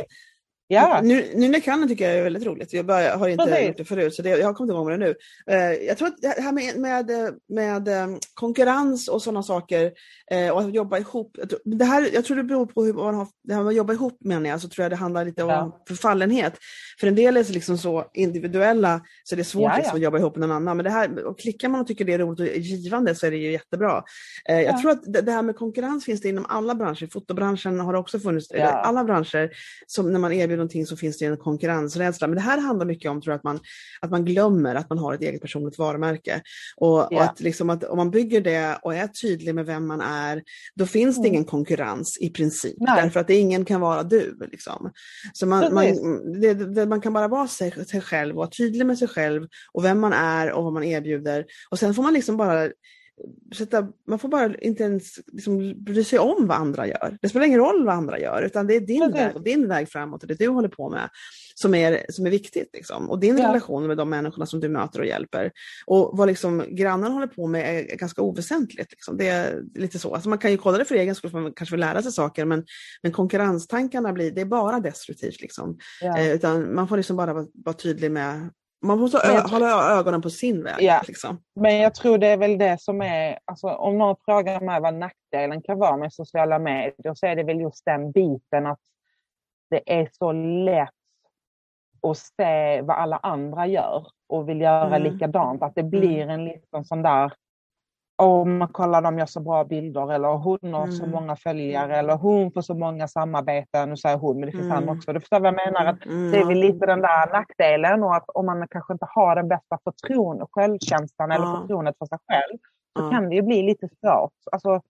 [0.75, 2.73] Ja, Nu, nu när jag kan tycker jag är väldigt roligt.
[2.73, 3.67] Jag bara, har inte Precis.
[3.67, 5.15] gjort det förut så det, jag har kommit igång med det nu.
[5.55, 7.11] Eh, jag tror att det här med, med,
[7.49, 9.93] med eh, konkurrens och sådana saker
[10.31, 11.37] eh, och att jobba ihop.
[11.39, 13.69] Jag tror, det här, jag tror det beror på hur man har, det här med
[13.71, 15.83] att jobba ihop menar jag, så tror jag det handlar lite om Ja.
[15.89, 16.53] förfallenhet.
[17.01, 19.77] För en del är så liksom så individuella så det är svårt Ja, ja.
[19.77, 20.77] Liksom, att jobba ihop med någon annan.
[20.77, 23.31] Men det här, och klickar man och tycker det är roligt och givande så är
[23.31, 24.03] det ju jättebra.
[24.49, 24.81] Eh, jag Ja.
[24.81, 27.09] tror att det, det här med konkurrens finns det inom alla branscher.
[27.13, 28.67] Fotobranschen har också funnits, Ja.
[28.69, 29.51] alla branscher
[29.87, 32.27] som när man erbjuder någonting så finns det en konkurrensrädsla.
[32.27, 33.61] Men det här handlar mycket om tror jag, att, man,
[34.01, 36.43] att man glömmer att man har ett eget personligt varumärke.
[36.77, 37.23] Och, och Ja.
[37.23, 40.43] att, liksom att om man bygger det och är tydlig med vem man är,
[40.75, 41.33] då finns det Mm.
[41.35, 42.77] ingen konkurrens i princip.
[42.79, 43.03] Nej.
[43.03, 44.39] Därför att det, ingen kan vara du.
[44.51, 44.91] Liksom.
[45.33, 45.85] Så man, man,
[46.41, 49.85] det, det, man kan bara vara sig, sig själv, vara tydlig med sig själv och
[49.85, 51.45] vem man är och vad man erbjuder.
[51.71, 52.69] Och sen får man liksom bara
[53.55, 57.19] sätta, man får bara inte ens liksom bry sig om vad andra gör.
[57.23, 59.17] Det spelar ingen roll vad andra gör, utan det är din Precis.
[59.17, 61.11] väg och din väg framåt och det du håller på med
[61.55, 62.71] som är, som är viktigt.
[62.73, 63.11] Liksom.
[63.11, 63.49] Och din Ja.
[63.49, 65.53] relation med de människorna som du möter och hjälper.
[65.87, 68.91] Och vad liksom grannen håller på med är ganska oväsentligt.
[68.93, 69.17] Liksom.
[69.17, 70.15] Det är lite så.
[70.15, 72.13] Alltså man kan ju kolla det för egen skull, för man kanske vill lära sig
[72.13, 72.65] saker, men,
[73.03, 75.41] men konkurrenstankarna blir, det är bara destruktivt.
[75.41, 75.79] Liksom.
[76.01, 76.19] ja.
[76.19, 78.51] Eh, utan man får liksom bara vara, vara tydlig med
[78.83, 80.75] man måste jag hålla ögonen på sin väg.
[80.79, 81.01] Ja.
[81.09, 81.43] Liksom.
[81.55, 84.95] Men jag tror det är väl det som är, alltså om någon frågar mig vad
[84.95, 88.79] nackdelen kan vara med sociala medier så är det väl just den biten att
[89.71, 90.89] det är så lätt
[92.03, 95.13] att se vad alla andra gör och vill göra Mm.
[95.13, 95.63] likadant.
[95.63, 97.33] Att det blir en liten sån där,
[98.23, 101.11] åh man kollar de gör så bra bilder eller hon har så Mm.
[101.15, 103.89] många följare eller hon får så många samarbeten.
[103.91, 104.75] Nu säger hon men det finns Mm.
[104.87, 105.13] han också.
[105.13, 105.87] Du förstår vad jag menar?
[105.87, 109.07] Att Mm, det är väl lite den där nackdelen och att om man kanske inte
[109.09, 111.61] har den bästa förtroende, självkänslan eller Ja.
[111.61, 112.59] förtroendet för sig själv
[112.99, 114.33] så kan det ju bli lite svårt.
[114.53, 114.81] Alltså,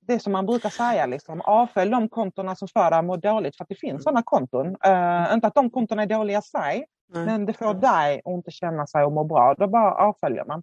[0.00, 3.56] det som man brukar säga, liksom, avfölj de kontona som får dig att må dåligt
[3.56, 4.66] för att det finns sådana konton.
[4.66, 7.26] Uh, inte att de kontona är dåliga i sig, Nej.
[7.26, 9.54] men det får dig att inte känna sig och må bra.
[9.54, 10.62] Då bara avföljer man.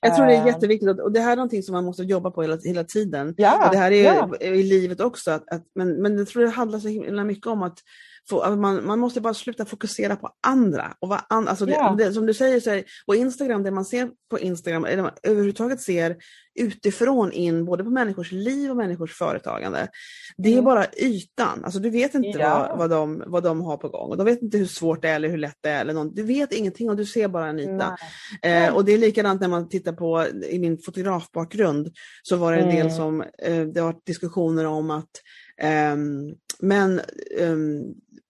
[0.00, 2.30] Jag tror det är Eh, jätteviktigt och- det här är någonting som man måste jobba
[2.30, 3.34] på hela, hela tiden.
[3.36, 4.36] Ja, och det här är ja.
[4.40, 5.30] i livet också.
[5.30, 7.78] Att, att, men, men jag tror det handlar så himla mycket om att
[8.56, 10.94] man, man måste bara sluta fokusera på andra.
[11.00, 11.94] Och vad an, alltså det, Ja.
[11.98, 15.12] det, som du säger, så är, och Instagram, det man ser på Instagram, eller man
[15.22, 16.16] överhuvudtaget ser
[16.60, 19.88] utifrån in både på människors liv och människors företagande.
[20.36, 20.64] Det är Mm.
[20.64, 21.64] bara ytan.
[21.64, 22.66] Alltså du vet inte Ja.
[22.68, 24.10] vad, vad, de, vad de har på gång.
[24.10, 25.80] Och de vet inte hur svårt det är eller hur lätt det är.
[25.80, 27.96] Eller någon, du vet ingenting och du ser bara en yta.
[28.42, 31.88] Eh, och det är likadant när man tittar på, i min fotografbakgrund,
[32.22, 32.96] så var det en del Mm.
[32.96, 35.10] som, eh, det var diskussioner om att
[35.62, 37.00] ehm, men
[37.40, 37.82] ehm,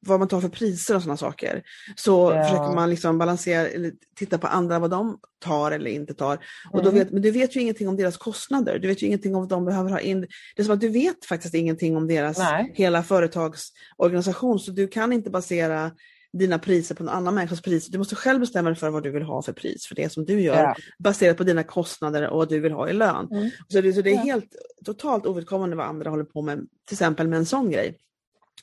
[0.06, 1.62] vad man tar för priser och sådana saker.
[1.96, 2.42] Så Ja.
[2.44, 6.38] försöker man liksom balansera, eller titta på andra vad de tar eller inte tar.
[6.72, 6.94] Och då Mm.
[6.94, 9.48] vet, men du vet ju ingenting om deras kostnader, du vet ju ingenting om vad
[9.48, 10.20] de behöver ha in.
[10.56, 12.72] Det är som att du vet faktiskt ingenting om deras Nej.
[12.74, 15.90] hela företagsorganisation, så du kan inte basera
[16.32, 17.92] dina priser på någon annan människas priser.
[17.92, 20.24] Du måste själv bestämma dig för vad du vill ha för pris för det som
[20.24, 20.74] du gör Ja.
[20.98, 23.28] baserat på dina kostnader och vad du vill ha i lön.
[23.30, 23.50] Mm.
[23.68, 24.20] Så, det, så det är Ja.
[24.22, 24.54] helt
[24.84, 27.96] totalt ovidkommande vad andra håller på med, till exempel med en sån grej.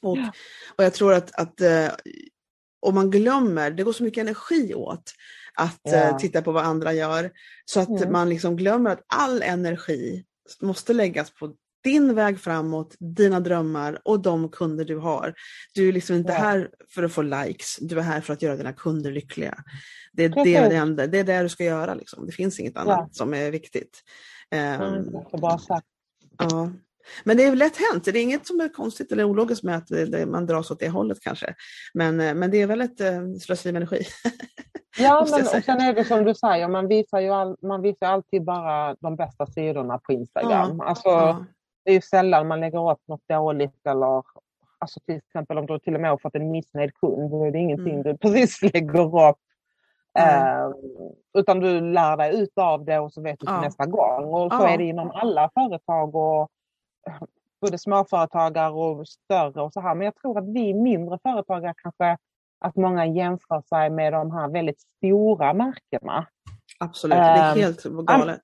[0.02, 0.32] Och, Ja.
[0.78, 1.88] och jag tror att, att eh,
[2.82, 5.12] om man glömmer, det går så mycket energi åt
[5.56, 7.32] att eh, titta på vad andra gör,
[7.66, 8.12] så att Mm.
[8.12, 10.26] man liksom glömmer att all energi
[10.62, 15.34] måste läggas på din väg framåt, dina drömmar och de kunder du har.
[15.74, 16.38] Du är liksom inte Ja.
[16.40, 19.64] här för att få likes, du är här för att göra dina kunder lyckliga.
[20.14, 20.54] Det är det, Precis.
[20.54, 21.94] det, enda, det är det du ska göra.
[21.94, 22.26] Liksom.
[22.26, 23.10] Det finns inget annat Ja.
[23.12, 24.02] som är viktigt.
[24.52, 25.88] Ehm, Mm, det är bra sagt.
[26.38, 26.72] ja.
[27.24, 28.06] Men det är lätt hänt.
[28.06, 30.90] Det är inget som är konstigt eller ologiskt med att det, man dras åt det
[30.90, 31.56] hållet kanske.
[31.94, 34.04] Men, eh, men det är väl ett äh, slöseri med energi.
[34.98, 38.08] Ja, men och sen är det som du säger, man visar ju all, man visar
[38.08, 40.80] alltid bara de bästa sidorna på Instagram.
[40.82, 41.46] Alltså, Ja.
[41.86, 44.24] Det är ju sällan man lägger upp något dåligt eller
[44.80, 47.52] alltså till exempel om du till och med har fått en missnöjd kund, då är
[47.52, 48.04] det ingenting Mm.
[48.04, 49.38] du precis lägger upp.
[50.20, 50.36] Nej.
[50.36, 50.70] Eh,
[51.38, 53.62] utan du lär dig ut av det och så vet du till Ja.
[53.62, 54.24] nästa gång.
[54.24, 54.70] Och så Ja.
[54.70, 56.48] är det inom alla företag och eh,
[57.62, 59.96] både småföretagare och större och så här.
[59.96, 62.18] Men jag tror att vi mindre företagare kanske
[62.60, 66.28] att många jämför sig med de här väldigt stora märkena.
[66.80, 68.42] Absolut, det är helt galet.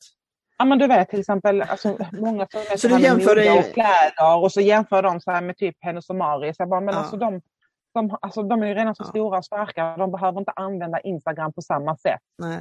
[0.57, 2.47] Ja men du vet till exempel, alltså, många
[2.77, 3.59] Så du jämför dig...
[3.59, 6.59] och kläder och så jämför de här med typ Hennes och Mauritz.
[6.59, 6.99] Jag bara, men ja.
[6.99, 7.41] alltså de,
[7.93, 9.07] de, alltså, de är ju redan så ja.
[9.07, 12.21] stora och starka, de behöver inte använda Instagram på samma sätt.
[12.37, 12.59] Nej.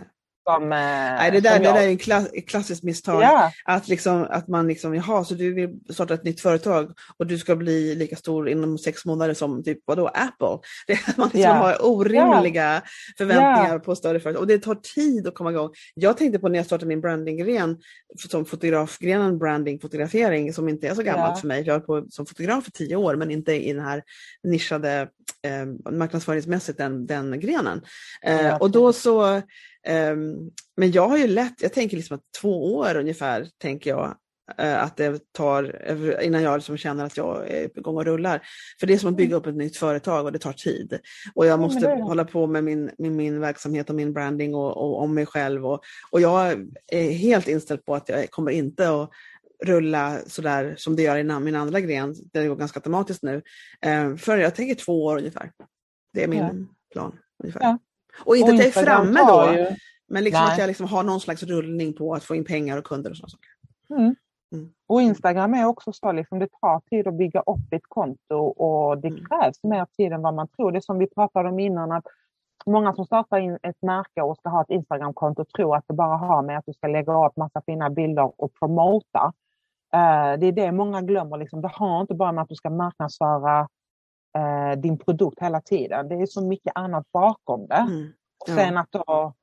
[0.55, 3.23] Som, eh, Nej, det där, det där är en klass, ett klassiskt misstag.
[3.23, 3.53] Ja.
[3.65, 7.39] Att, liksom, att man liksom, jaha, så du vill starta ett nytt företag och du
[7.39, 10.59] ska bli lika stor inom sex månader som typ, vadå, Apple.
[10.87, 11.53] Det, man liksom ja.
[11.53, 12.81] har orimliga ja.
[13.19, 15.71] förväntningar på större företag och det tar tid att komma igång.
[15.95, 17.79] Jag tänkte på när jag startade min brandinggren,
[18.31, 21.63] som fotografgrenen branding, fotografering, som inte är så gammalt för mig.
[21.67, 24.03] Jag har på som fotograf för tio år, men inte i den här
[24.43, 25.09] nischade
[25.43, 27.81] eh, marknadsföringsmässigt den, den grenen.
[28.23, 29.43] Eh, och då så
[29.89, 34.17] Um, men jag har ju lätt, jag tänker liksom att två år ungefär, tänker jag,
[34.61, 38.43] uh, att det tar innan jag liksom känner att jag är på gång och rullar.
[38.81, 40.99] För det är som att bygga upp ett nytt företag och det tar tid.
[41.35, 44.77] Och jag måste ja, hålla på med min, med min verksamhet och min branding och,
[44.77, 45.67] och om mig själv.
[45.67, 45.81] Och,
[46.11, 49.11] och jag är helt inställd på att jag kommer inte att
[49.65, 53.43] rulla sådär som det gör i min andra gren, det går ganska automatiskt nu,
[53.87, 55.53] uh, för jag tänker två år ungefär.
[56.13, 56.53] Det är min ja.
[56.93, 57.19] plan.
[57.43, 57.61] Ungefär.
[57.61, 57.79] Ja.
[58.25, 59.67] Och inte och att jag är framme då, ju...
[60.09, 62.85] men liksom att jag liksom har någon slags rullning på att få in pengar och
[62.85, 63.51] kunder och sådana saker.
[63.91, 64.15] Mm.
[64.53, 64.71] Mm.
[64.87, 68.99] Och Instagram är också så, liksom, det tar tid att bygga upp ett konto och
[68.99, 69.25] det mm.
[69.25, 70.73] krävs mer tid än vad man tror.
[70.73, 72.05] Det är som vi pratade om innan, att
[72.67, 76.17] många som startar in ett märke och ska ha ett Instagramkonto tror att det bara
[76.17, 79.33] har med att du ska lägga upp massa fina bilder och promota.
[79.97, 81.37] Uh, det är det många glömmer.
[81.37, 81.61] Liksom.
[81.61, 83.69] Det har inte bara med att du ska marknadsföra
[84.39, 86.09] uh, din produkt hela tiden.
[86.09, 87.75] Det är så mycket annat bakom det.
[87.75, 88.13] Mm.
[88.41, 89.35] Och sen att då,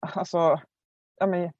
[0.00, 0.60] alltså,
[1.20, 1.50] ja, men,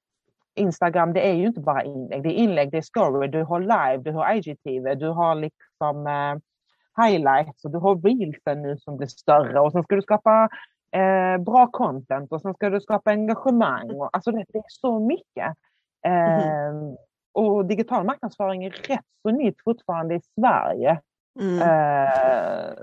[0.55, 3.61] Instagram det är ju inte bara inlägg, det är inlägg, det är story, du har
[3.61, 6.37] live, du har IGTV, du har liksom eh,
[7.05, 10.49] highlights och du har reelsen nu som blir större och sen ska du skapa
[10.93, 13.91] eh, bra content och sen ska du skapa engagemang.
[13.91, 15.57] Och, alltså det, det är så mycket.
[16.07, 16.97] Eh, mm.
[17.35, 21.01] Och digital marknadsföring är rätt så nytt fortfarande i Sverige.
[21.41, 21.63] Mm.
[21.63, 22.75] Eh,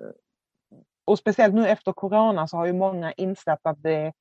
[1.06, 4.14] och speciellt nu efter corona så har ju många insett att det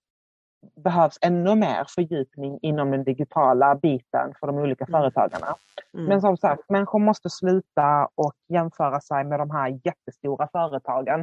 [0.77, 5.01] behövs ännu mer fördjupning inom den digitala biten för de olika mm.
[5.01, 5.55] företagarna.
[5.95, 6.07] Mm.
[6.07, 11.21] Men som sagt, människor måste sluta och jämföra sig med de här jättestora företagen.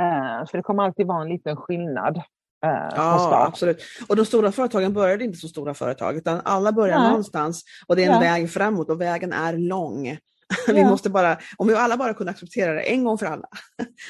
[0.00, 2.22] Eh, för det kommer alltid vara en liten skillnad.
[2.64, 3.82] Eh, ja, absolut.
[4.08, 7.08] Och de stora företagen började inte som stora företag, utan alla börjar Nej.
[7.08, 8.20] någonstans och det är en ja.
[8.20, 10.18] väg framåt och vägen är lång.
[10.66, 10.88] Vi ja.
[10.88, 13.48] måste bara, om vi alla bara kunde acceptera det en gång för alla.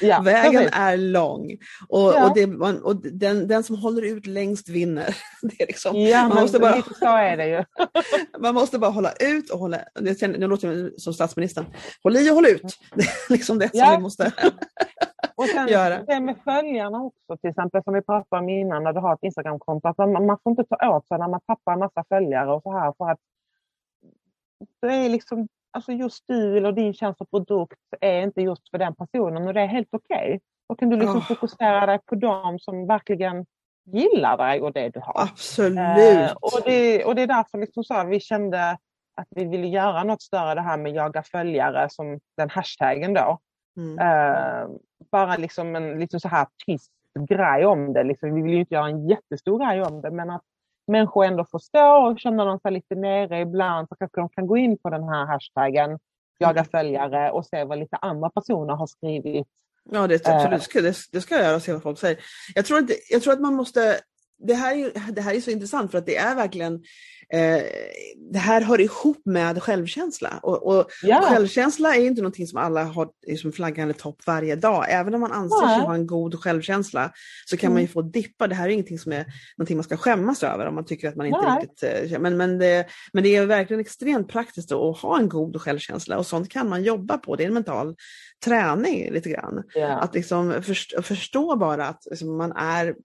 [0.01, 1.57] Ja, Vägen är lång
[1.89, 2.29] och, ja.
[2.29, 2.45] och, det,
[2.81, 5.17] och den, den, som håller ut längst vinner.
[5.41, 7.63] Det är liksom, ja, man måste bara, så är det ju.
[8.39, 9.79] man måste bara hålla ut och hålla,
[10.21, 11.65] nu låter jag som statsministern,
[12.03, 12.79] håll i och håll ut.
[12.95, 14.33] Det är liksom det som vi måste
[15.37, 16.03] och sen göra.
[16.03, 19.23] Det med följarna också till exempel som vi pratade om innan när du har ett
[19.23, 19.87] Instagramkonto.
[19.87, 22.63] Att man, man får inte ta åt sig när man tappar en massa följare och
[22.63, 23.19] så här för att
[24.81, 28.77] det är liksom alltså just du eller din tjänst och produkt är inte just för
[28.77, 30.25] den personen och det är helt okej.
[30.27, 30.39] Okay.
[30.69, 31.27] Då kan du liksom oh.
[31.27, 33.45] fokusera dig på dem som verkligen
[33.85, 35.21] gillar dig och det du har.
[35.21, 35.79] Absolut!
[35.79, 38.77] Eh, och, det, och det är därför liksom så vi kände
[39.15, 43.39] att vi ville göra något större det här med jaga följare som den hashtaggen då.
[43.77, 43.99] Mm.
[43.99, 44.69] Eh,
[45.11, 46.91] bara liksom en lite så här tyst
[47.29, 48.03] grej om det.
[48.03, 50.43] Liksom, vi vill ju inte göra en jättestor grej om det men att
[50.87, 54.57] människor ändå förstår och känner de sig lite nere ibland så kanske de kan gå
[54.57, 55.99] in på den här hashtaggen,
[56.39, 56.65] jaga mm.
[56.65, 59.47] följare och se vad lite andra personer har skrivit.
[59.89, 62.19] Ja, det, absolut, det, det ska jag göra och se vad folk säger.
[62.55, 63.99] Jag tror, inte, jag tror att man måste
[64.39, 66.73] det här, är, det här är så intressant för att det är verkligen
[67.33, 67.63] eh,
[68.31, 70.39] det här hör ihop med självkänsla.
[70.43, 71.21] Och, och ja.
[71.21, 74.85] självkänsla är inte någonting som alla har som flaggan i topp varje dag.
[74.89, 77.11] Även om man anser sig ha en god självkänsla
[77.45, 77.73] så kan mm.
[77.73, 77.93] man ju mm.
[77.93, 78.47] få dippa.
[78.47, 79.25] Det här är ingenting som är
[79.57, 81.61] någonting man ska skämmas över om man tycker att man inte Nej.
[81.61, 82.11] riktigt...
[82.11, 86.17] Eh, men, men, det, men det är verkligen extremt praktiskt att ha en god självkänsla
[86.17, 87.35] och sånt kan man jobba på.
[87.35, 87.95] Det är en mental
[88.45, 89.63] träning lite grann.
[89.75, 90.03] Yeah.
[90.03, 92.95] Att liksom förstå, förstå bara att liksom, man är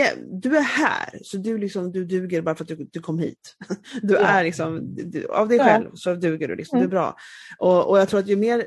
[0.00, 3.18] är, du är här, så du, liksom, du duger bara för att du, du kom
[3.18, 3.56] hit.
[4.02, 4.20] Du ja.
[4.20, 6.90] är liksom, du, av dig själv så duger du, liksom, mm.
[6.90, 7.16] du är bra.
[7.58, 8.66] Och, och jag tror att ju mer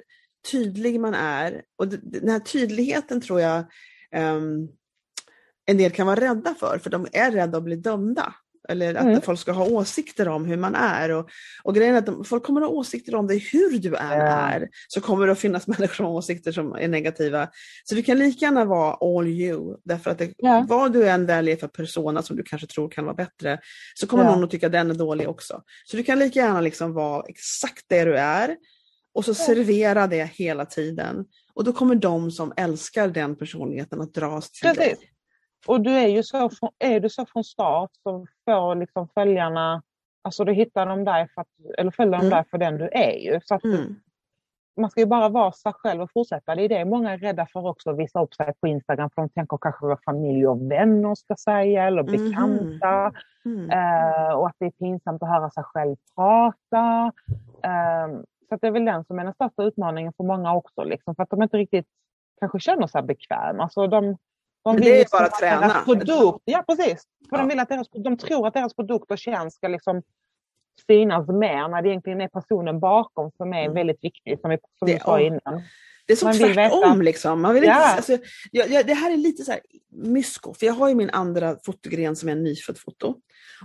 [0.52, 3.60] tydlig man är, och den här tydligheten tror jag
[4.16, 4.70] um,
[5.66, 8.34] en del kan vara rädda för, för de är rädda att bli dömda.
[8.70, 9.22] Eller att mm.
[9.22, 11.12] folk ska ha åsikter om hur man är.
[11.12, 11.30] Och,
[11.64, 14.22] och grejen är att de, folk kommer att ha åsikter om dig hur du än
[14.22, 14.70] är.
[14.88, 17.50] Så kommer det att finnas människor som har åsikter som är negativa.
[17.84, 19.78] Så du kan lika gärna vara all you.
[19.84, 20.66] Därför att det, ja.
[20.70, 23.60] vad du än väljer för persona som du kanske tror kan vara bättre,
[23.96, 25.62] så kommer någon att tycka den är dålig också.
[25.86, 28.56] Så du kan lika gärna liksom vara exakt det du är
[29.16, 31.26] och så servera det hela tiden.
[31.54, 35.00] Och då kommer de som älskar den personligheten att dras till Precis.
[35.00, 35.10] dig.
[35.68, 36.50] Och du är ju så,
[36.80, 39.82] är du så från start så får liksom följarna,
[40.22, 41.48] alltså du hittar dem där för att,
[41.78, 42.30] eller följer dem Mm.
[42.30, 43.40] där för den du är ju.
[43.44, 43.96] Så Mm.
[44.82, 46.56] man ska ju bara vara sig själv och fortsätta.
[46.56, 49.22] Det är det många är rädda för också, att visa upp sig på Instagram för
[49.22, 52.12] de tänker kanske vad familj och vänner ska säga eller Mhm.
[52.12, 53.12] bekanta.
[53.46, 53.70] Mm.
[53.70, 57.12] Eh, och att det är pinsamt att höra sig själv prata.
[57.64, 61.16] Eh, så det är väl den som är den största utmaningen för många också, liksom,
[61.16, 61.88] för att de inte riktigt
[62.40, 63.64] kanske känner sig bekväma.
[63.64, 64.18] Alltså de,
[64.66, 65.70] de vill det är bara att träna.
[65.86, 67.04] Produkt, ja precis.
[67.30, 67.38] För Ja.
[67.38, 70.02] de, vill att deras, de tror att deras produkt och tjänst ska liksom
[70.88, 73.74] synas mer när det egentligen är personen bakom som är Mm.
[73.74, 75.62] väldigt viktig, som, vi, som du sa innan.
[76.08, 77.42] Det är som Man tvärtom liksom.
[77.42, 77.96] Man vill inte, Ja.
[77.96, 78.18] alltså,
[78.52, 79.62] jag, jag, det här är lite så här
[79.92, 83.16] mysko, för jag har ju min andra fotogren som är nyfödd foto.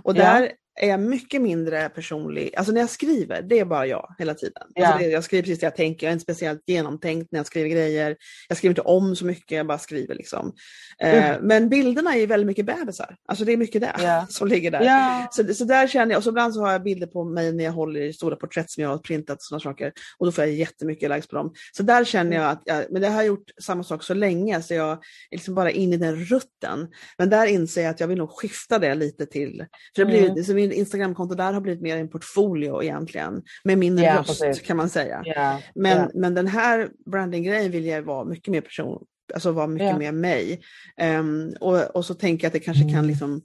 [0.03, 0.47] Och Ja.
[0.81, 2.55] Är jag mycket mindre personlig.
[2.55, 4.63] Alltså när jag skriver, det är bara jag hela tiden.
[4.75, 4.85] Ja.
[4.87, 7.45] Alltså det, jag skriver precis det jag tänker, jag är inte speciellt genomtänkt när jag
[7.47, 8.17] skriver grejer.
[8.49, 10.53] Jag skriver inte om så mycket, jag bara skriver liksom.
[10.99, 11.47] Eh, Mm.
[11.47, 13.15] Men bilderna är väldigt mycket bebisar.
[13.27, 14.25] Alltså det är mycket det Ja.
[14.29, 14.81] som ligger där.
[14.81, 15.27] Ja.
[15.31, 17.63] Så, så där känner jag, och så ibland så har jag bilder på mig när
[17.63, 19.91] jag håller i stora porträtt som jag har printat och sådana saker.
[20.17, 21.53] Och då får jag jättemycket likes på dem.
[21.77, 24.61] Så där känner jag att, jag, men det har jag gjort samma sak så länge
[24.61, 24.97] så jag är
[25.31, 26.87] liksom bara inne i den rutten.
[27.17, 29.65] Men där inser jag att jag vill nog skifta det lite till,
[29.95, 30.70] för det blir, Mm.
[30.71, 33.43] Min Instagramkonto där har blivit mer en portfolio egentligen.
[33.63, 34.67] Med min Ja, röst precis.
[34.67, 35.21] kan man säga.
[35.25, 35.61] Ja.
[35.75, 36.09] Men, ja.
[36.13, 40.61] men den här branding-grejen vill jag vara mycket mer person, alltså vara mycket mer mig.
[40.97, 43.41] Ehm, och, och så tänker jag att det kanske kan liksom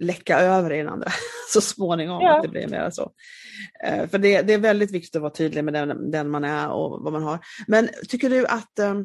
[0.00, 1.08] läcka över i den andra
[1.52, 2.22] så småningom.
[2.22, 2.36] Ja.
[2.36, 3.12] Att det blir mer så.
[3.84, 6.68] Eh, för det, det är väldigt viktigt att vara tydlig med den, den man är
[6.68, 7.38] och vad man har.
[7.66, 9.04] Men tycker du att ehm,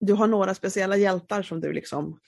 [0.00, 2.18] du har några speciella hjältar som du liksom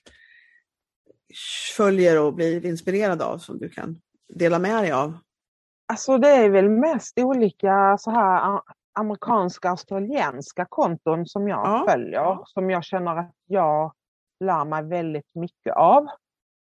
[1.76, 3.96] följer och blir inspirerad av som du kan
[4.34, 5.18] dela med dig av?
[5.92, 8.60] Alltså det är väl mest olika så här
[8.98, 11.86] amerikanska australienska konton som jag Ja.
[11.88, 12.38] följer.
[12.44, 13.92] Som jag känner att jag
[14.44, 16.06] lär mig väldigt mycket av.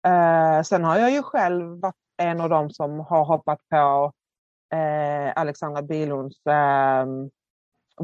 [0.07, 4.11] Eh, sen har jag ju själv varit en av dem som har hoppat på
[4.75, 7.05] eh, Alexandra Bilunds eh,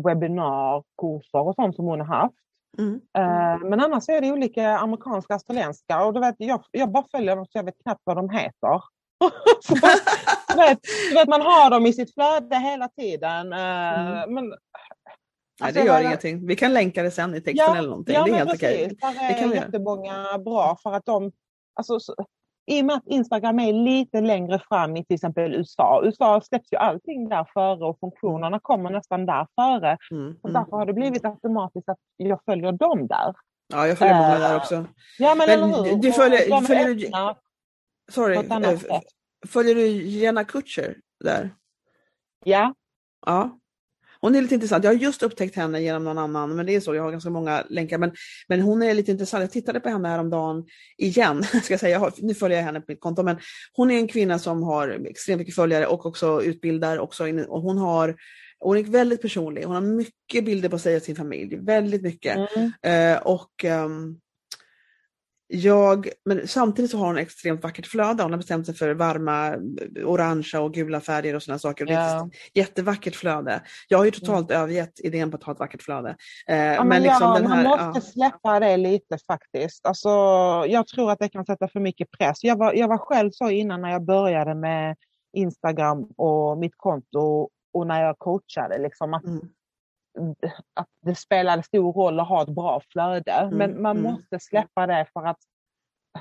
[0.05, 2.35] webbinarkurser och sånt som hon har haft.
[2.78, 2.95] Mm.
[3.17, 7.36] Eh, men annars är det olika amerikanska australienska och du vet, jag, jag bara följer
[7.36, 8.82] dem så jag vet knappt vad de heter.
[9.61, 9.76] Så,
[10.53, 13.53] du, vet, du vet, man har dem i sitt flöde hela tiden.
[13.53, 14.34] eh, Mm.
[14.34, 14.53] Men,
[15.61, 16.47] Nej, Alltså, det jag gör ingenting.
[16.47, 18.15] Vi kan länka det sen i texten eller någonting.
[18.15, 18.84] Ja, det är helt okej.
[18.84, 18.99] precis.
[18.99, 21.32] Där Det kan är jättemånga bra för att de,
[21.73, 22.15] alltså, så,
[22.68, 26.01] i och med att Instagram är lite längre fram i till exempel USA.
[26.03, 29.97] USA släpps ju allting där före och funktionerna kommer nästan där före.
[30.11, 30.36] Mm.
[30.41, 30.61] Och Mm.
[30.61, 33.34] därför har det blivit automatiskt att jag följer dem där.
[33.68, 34.76] Ja, jag följer många Eh, där också.
[35.20, 35.95] Ja men, Men eller hur?
[35.95, 37.11] du Och följer- de följer du-
[38.11, 38.99] Sorry, eh,
[39.47, 41.49] följer du Jenna Kutcher där?
[42.43, 42.74] Ja,
[43.26, 43.59] Ja.
[44.26, 44.84] Hon är lite intressant.
[44.84, 47.30] Jag har just upptäckt henne genom någon annan, men det är så, jag har ganska
[47.30, 47.97] många länkar.
[47.97, 48.11] Men,
[48.47, 49.41] men hon är lite intressant.
[49.41, 50.65] Jag tittade på henne häromdagen
[50.97, 51.43] igen.
[51.63, 51.91] Ska jag säga.
[51.91, 53.38] Jag har, nu följer jag henne på mitt konto, men
[53.73, 56.99] hon är en kvinna som har extremt mycket följare och också utbildar.
[56.99, 58.15] Också, in- och hon, har,
[58.59, 59.63] hon är väldigt personlig.
[59.63, 61.57] Hon har mycket bilder på sig och sin familj.
[61.57, 62.38] Väldigt mycket.
[62.55, 62.71] mm.
[63.15, 64.17] Eh, och ehm,
[65.55, 68.23] jag, men samtidigt så har hon extremt vackert flöde.
[68.23, 69.55] Hon har bestämt sig för varma,
[70.05, 71.85] orangea och gula färger och sådana saker.
[71.85, 73.61] Det är ett jättevackert flöde.
[73.87, 76.15] Jag har ju totalt övergett idén på att ha ett vackert flöde.
[76.47, 78.01] Eh, Ja, men men liksom ja, den man här, måste ja.
[78.01, 79.85] släppa det lite faktiskt.
[79.85, 80.09] Alltså,
[80.67, 82.43] jag tror att det kan sätta för mycket press.
[82.43, 84.95] Jag var, jag var själv så innan när jag började med
[85.33, 88.77] Instagram och mitt konto och när jag coachade.
[88.77, 89.49] Liksom, att, Mm.
[90.74, 93.49] Att det spelade stor roll att ha ett bra flöde.
[93.51, 94.11] Men man mm.
[94.11, 95.39] måste släppa det för att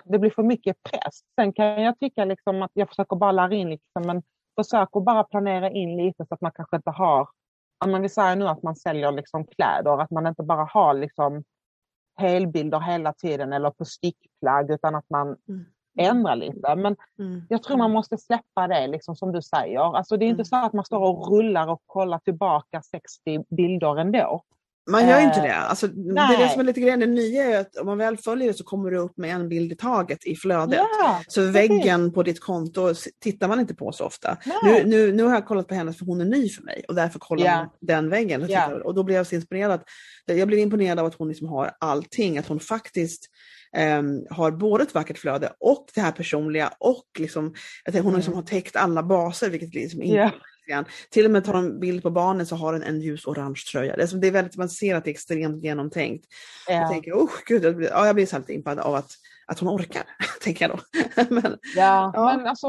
[0.05, 1.21] det blir för mycket press.
[1.41, 4.23] Sen kan jag tycka liksom att jag försöker bara lära in, liksom, men
[4.61, 7.29] försök att bara planera in lite så att man kanske inte har,
[7.85, 10.95] om man vill säga nu att man säljer liksom kläder, att man inte bara har
[10.95, 11.45] liksom
[12.17, 15.65] helbilder hela tiden eller på stickplagg utan att man Mm.
[15.99, 16.75] Ändrar lite.
[16.77, 17.43] Men Mm.
[17.49, 19.97] jag tror man måste släppa det liksom som du säger.
[19.97, 20.45] Alltså det är inte Mm.
[20.45, 24.43] så att man står och rullar och kollar tillbaka 60 bilder ändå.
[24.91, 25.55] Man gör ju inte Eh, det.
[25.57, 27.01] Alltså, det är det som är lite grejen.
[27.01, 29.49] Det nya är att om man väl följer det så kommer du upp med en
[29.49, 30.79] bild i taget i flödet.
[31.01, 31.55] Ja, Så precis.
[31.57, 34.37] väggen på ditt konto tittar man inte på så ofta.
[34.63, 36.95] Nu, nu, nu har jag kollat på henne för hon är ny för mig och
[36.95, 37.57] därför kollar Ja.
[37.57, 38.43] man den väggen.
[38.43, 39.81] Och, tittar, och då blev jag så inspirerad.
[40.25, 43.31] Jag blev imponerad av att hon liksom har allting, att hon faktiskt
[43.75, 47.55] ehm, har både ett vackert flöde och det här personliga och liksom,
[47.85, 48.19] jag tänker, hon Mm.
[48.19, 50.31] liksom har täckt alla baser vilket liksom inte Ja.
[50.69, 50.85] grann.
[51.11, 53.97] Till och med tar en bild på barnen så har den en ljus orange tröja.
[53.97, 56.27] Det är, som, det är väldigt, man ser att det är extremt genomtänkt.
[56.69, 56.89] Jag Ja.
[56.89, 59.11] tänker, oh, gud, jag blir, ja, jag blir så lite impad av att,
[59.47, 60.03] att hon orkar,
[60.45, 60.83] tänker jag då.
[61.35, 62.31] Men, Ja, Ja.
[62.31, 62.37] Mm.
[62.41, 62.69] men alltså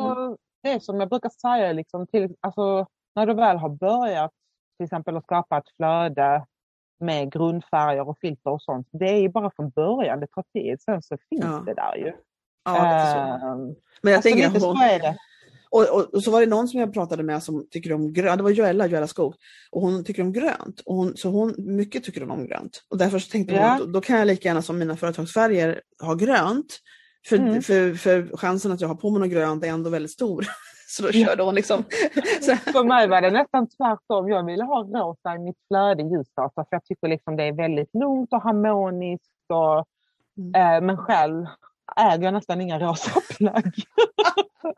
[0.63, 4.31] det är som jag brukar säga, liksom, till, alltså, när du väl har börjat
[4.77, 6.45] till exempel att skapa ett flöde
[6.99, 8.87] med grundfärger och filter och sånt.
[8.91, 10.81] Det är ju bara från början, det tar tid.
[10.81, 11.63] Sen så finns Ja.
[11.65, 12.11] det där ju.
[12.65, 12.75] Ja.
[12.85, 13.59] Ehm,
[14.01, 15.17] Men jag alltså tänker lite hon, så är det.
[15.69, 18.37] och, och, och så var det någon som jag pratade med som tycker om grönt,
[18.37, 19.35] det var Joella, Joella Skog,
[19.71, 20.79] och hon tycker om grönt.
[20.85, 22.83] Och hon, så hon, mycket tycker hon om grönt.
[22.89, 23.71] Och därför så tänkte hon Ja.
[23.73, 26.79] att då, då kan jag lika gärna som mina företagsfärger ha grönt.
[27.29, 27.61] För, Mm.
[27.61, 30.45] för, för chansen att jag har på mig något grönt är ändå väldigt stor.
[30.87, 31.83] Så då körde hon liksom.
[32.41, 34.29] Så, För mig var det nästan tvärtom.
[34.29, 37.93] Jag ville ha rosa i mitt flöde ljusrosa för jag tycker liksom det är väldigt
[37.93, 39.31] lugnt och harmoniskt.
[39.53, 39.85] Och,
[40.37, 40.75] Mm.
[40.75, 41.45] eh, men själv
[41.97, 43.71] äger jag nästan inga rosa plagg.
[44.63, 44.73] Oj,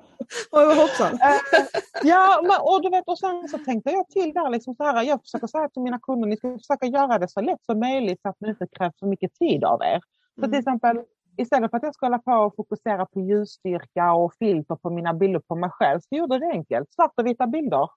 [0.66, 1.14] vad hoppsan.
[1.22, 4.84] Eh, ja, men, och, du vet, och sen så tänkte jag till där, liksom så
[4.84, 7.80] här, jag försöker säga till mina kunder, ni ska försöka göra det så lätt som
[7.80, 10.02] möjligt så att det inte krävs för mycket tid av er.
[10.36, 10.60] Så till Mm.
[10.60, 11.02] exempel,
[11.38, 15.14] istället för att jag ska hålla på och fokusera på ljusstyrka och filter på mina
[15.14, 16.94] bilder på mig själv, så gjorde det enkelt.
[16.94, 17.90] Svart och vita bilder.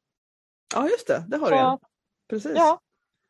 [0.75, 1.25] Ja, just det.
[1.29, 1.79] Det har du Så, ja.
[2.31, 2.53] Precis.
[2.57, 2.79] Ja,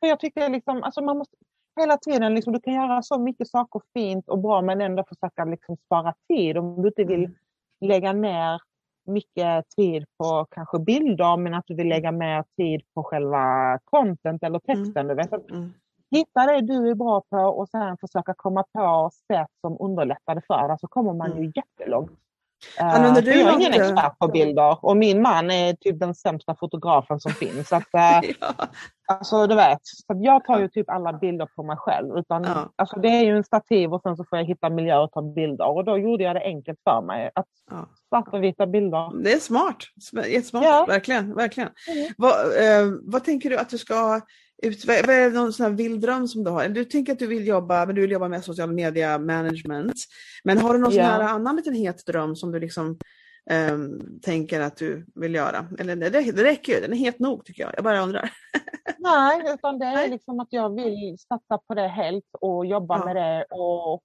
[0.01, 1.37] för jag tycker liksom, alltså man måste
[1.81, 5.45] hela tiden, liksom, du kan göra så mycket saker fint och bra men ändå försöka
[5.45, 6.59] liksom spara tid.
[6.59, 7.37] Om du inte vill Mm.
[7.81, 8.61] lägga ner
[9.07, 14.43] mycket tid på kanske bilder men att du vill lägga mer tid på själva content
[14.43, 15.07] eller texten.
[15.09, 15.51] Du vet.
[15.51, 15.73] Mm.
[16.11, 20.43] Hitta det du är bra på och sen försöka komma på sätt som underlättar det
[20.47, 22.11] för dig så kommer man ju jättelångt.
[22.79, 25.73] Eh, Använder för du jag är ingen eh, expert på bilder och min man är
[25.73, 27.69] typ den sämsta fotografen som finns.
[27.69, 28.55] Så att, eh, Ja.
[29.09, 32.19] Alltså du vet, så jag tar ju typ alla bilder på mig själv.
[32.19, 32.73] Utan, Ja.
[32.77, 35.23] alltså, det är ju en stativ och sen så får jag hitta miljö och ta
[35.23, 35.67] bilder.
[35.69, 37.31] Och då gjorde jag det enkelt för mig.
[37.35, 37.87] Att Ja.
[38.09, 39.23] svarta och vita bilder.
[39.25, 39.77] Det är smart.
[40.13, 40.85] Sm- Jättesmart, Ja.
[40.89, 41.35] verkligen.
[41.35, 41.71] verkligen.
[41.89, 42.13] Mm.
[42.19, 44.21] Vad, eh, vad tänker du att du ska
[44.63, 46.69] ut, vad vad är någon sån här vild dröm som du har?
[46.69, 49.95] Du tänker att du vill jobba, men du vill jobba med social media management.
[50.45, 51.03] Men har du någon Ja.
[51.03, 52.99] sån här annan liten het dröm som du liksom
[53.51, 55.67] ehm, tänker att du vill göra?
[55.79, 57.73] Eller det, det räcker ju, den är het nog tycker jag.
[57.77, 58.31] Jag bara undrar.
[58.99, 63.05] Nej, utan det är liksom att jag vill satsa på det helt och jobba Ja.
[63.05, 63.45] med det.
[63.51, 64.03] Och,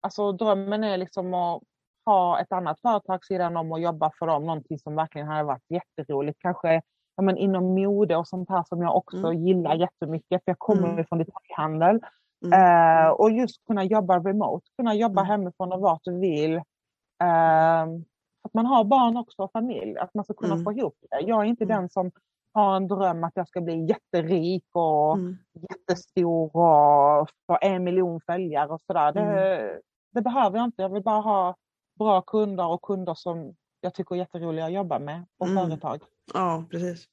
[0.00, 1.62] alltså, drömmen är liksom att
[2.06, 4.46] ha ett annat företag sidan om och jobba för dem.
[4.46, 6.38] Någonting som verkligen hade varit jätteroligt.
[6.40, 6.82] Kanske
[7.16, 9.46] ja, men inom mode och sånt här som jag också Mm.
[9.46, 10.44] gillar jättemycket.
[10.44, 11.04] För jag kommer Mm.
[11.06, 12.00] från detaljhandel.
[12.44, 13.06] Mm.
[13.06, 15.30] Eh, och just kunna jobba remote, kunna jobba Mm.
[15.30, 16.54] hemifrån och vart du vill.
[17.22, 17.82] Eh,
[18.44, 20.64] att man har barn också och familj, att man ska kunna Mm.
[20.64, 21.20] få ihop det.
[21.20, 21.76] Jag är inte Mm.
[21.76, 22.10] den som
[22.54, 25.36] har en dröm att jag ska bli jätterik och Mm.
[25.70, 29.12] jättestor och få en miljon följare och sådär.
[29.12, 29.80] Det, Mm.
[30.14, 30.82] det behöver jag inte.
[30.82, 31.54] Jag vill bara ha
[31.98, 35.68] bra kunder och kunder som jag tycker är jätteroliga att jobba med och Mm.
[35.68, 36.00] företag.
[36.34, 37.04] Ja, precis.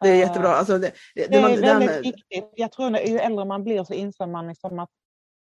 [0.00, 0.48] Det är Eh, jättebra.
[0.48, 2.52] Alltså, det, det, Det är man- väldigt den- viktigt.
[2.56, 4.90] Jag tror att ju äldre man blir så inser man liksom att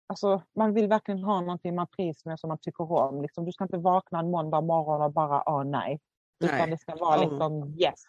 [0.07, 3.21] alltså, man vill verkligen ha någonting man trivs med som man tycker om.
[3.21, 5.99] Liksom, du ska inte vakna en måndag morgon och bara åh nej.
[6.43, 6.69] Utan Nej.
[6.69, 7.29] det ska vara Mm.
[7.29, 8.03] liksom yes.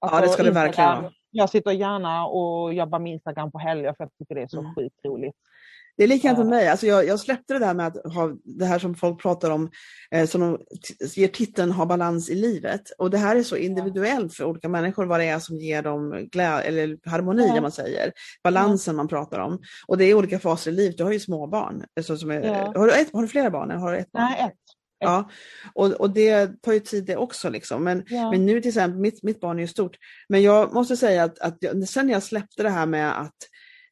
[0.00, 1.12] Ja, det ska det verkligen vara.
[1.30, 4.60] Jag sitter gärna och jobbar med Instagram på helger för jag tycker det är så
[4.60, 4.74] Mm.
[4.74, 5.36] sjukt roligt.
[5.98, 6.50] Det är likadant med Ja.
[6.50, 6.68] mig.
[6.68, 9.70] Alltså jag, jag släppte det där med att ha det här som folk pratar om,
[10.10, 10.58] eh, som de
[11.16, 12.82] ger titeln ha balans i livet.
[12.98, 16.28] Och det här är så individuellt för olika människor vad det är som ger dem
[16.32, 17.60] glädje eller harmoni, Ja.
[17.60, 18.12] man säger.
[18.44, 19.58] Balansen man pratar om.
[19.86, 20.96] Och det är olika faser i livet.
[20.98, 21.84] Du har ju små barn.
[22.02, 22.72] Så som är, Ja.
[22.76, 23.70] har, du ett, har du flera barn?
[23.70, 24.22] Eller har du ett barn?
[24.22, 24.54] Nej, ett.
[25.00, 25.30] Ja,
[25.74, 27.50] och, och det tar ju tid det också.
[27.50, 27.84] Liksom.
[27.84, 28.30] Men, Ja.
[28.30, 29.96] men nu till exempel, mitt, mitt barn är ju stort.
[30.28, 33.36] Men jag måste säga att, att sen jag släppte det här med att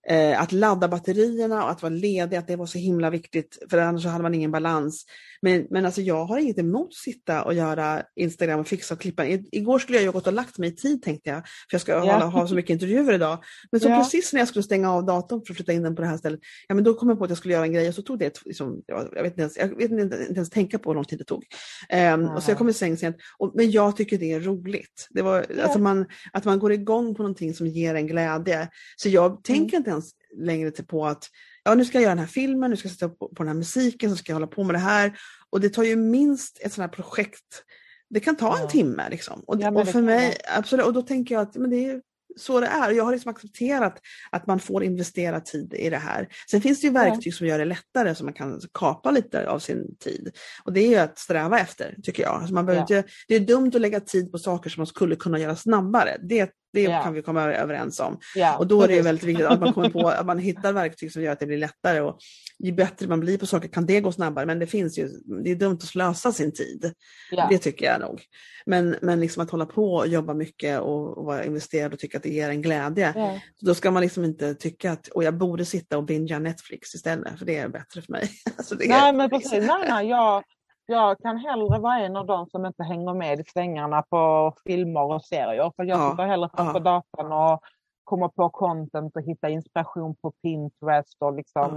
[0.09, 3.78] eh, att ladda batterierna och att vara ledig, att det var så himla viktigt för
[3.78, 5.07] annars hade man ingen balans.
[5.43, 9.01] Men, men alltså jag har inget emot att sitta och göra Instagram och fixa och
[9.01, 9.26] klippa.
[9.26, 11.80] I, igår skulle jag ju gått och lagt mig i tid tänkte jag, för jag
[11.80, 11.99] ska Ja.
[11.99, 13.45] hålla, ha så mycket intervjuer idag.
[13.70, 13.99] Men så Ja.
[13.99, 16.16] precis när jag skulle stänga av datorn för att flytta in den på det här
[16.16, 18.03] stället, ja men då kom jag på att jag skulle göra en grej och så
[18.03, 20.95] tog det, liksom, jag, vet inte ens, jag vet inte, inte ens tänka på hur
[20.95, 21.45] lång tid det tog.
[21.89, 25.09] Ehm, och så jag kom i säng sent, och, men jag tycker det är roligt.
[25.11, 25.62] Det var, Ja.
[25.62, 28.68] alltså man, att man går igång på någonting som ger en glädje.
[28.97, 31.24] Så jag tänker inte ens längre till på att
[31.66, 33.48] ja, nu ska jag göra den här filmen, nu ska jag sätta på, på den
[33.48, 35.18] här musiken, så ska jag hålla på med det här.
[35.50, 37.62] Och det tar ju minst ett sånt här projekt,
[38.10, 38.68] det kan ta en Ja.
[38.68, 39.08] timme.
[39.10, 39.40] Liksom.
[39.46, 42.00] Och, Ja, och för mig, absolut, och då tänker jag att men det är
[42.38, 42.90] så det är.
[42.90, 44.00] Jag har liksom accepterat
[44.30, 46.28] att man får investera tid i det här.
[46.50, 49.58] Sen finns det ju verktyg som gör det lättare så man kan kapa lite av
[49.58, 50.30] sin tid.
[50.64, 52.34] Och det är ju att sträva efter, tycker jag.
[52.34, 52.98] Alltså man behöver Ja.
[52.98, 56.16] inte, det är dumt att lägga tid på saker som man skulle kunna göra snabbare.
[56.22, 57.02] Det, det Ja.
[57.02, 58.18] kan vi komma överens om.
[58.34, 61.12] Ja, Och då är det väldigt viktigt att man kommer på att man hittar verktyg
[61.12, 62.00] som gör att det blir lättare.
[62.00, 62.18] Och
[62.58, 64.46] ju bättre man blir på saker kan det gå snabbare.
[64.46, 65.08] Men det finns ju,
[65.44, 66.92] det är dumt att slösa sin tid.
[67.30, 67.46] Ja.
[67.50, 68.22] Det tycker jag nog.
[68.66, 72.16] Men, men liksom att hålla på och jobba mycket och, och vara investerad och tycka
[72.16, 73.14] att det ger en glädje.
[73.60, 77.38] Då ska man liksom inte tycka att och jag borde sitta och bingea Netflix istället,
[77.38, 78.30] för det är bättre för mig.
[78.56, 80.42] alltså det är, Nej men precis, nej, nej, jag,
[80.87, 85.03] jag kan hellre vara en av dem som inte hänger med i svängarna på filmer
[85.03, 85.72] och serier.
[85.76, 86.70] För jag Ja, sitter hellre ja.
[86.72, 87.61] på datorn och
[88.05, 91.74] komma på content och hitta inspiration på Pinterest och liksom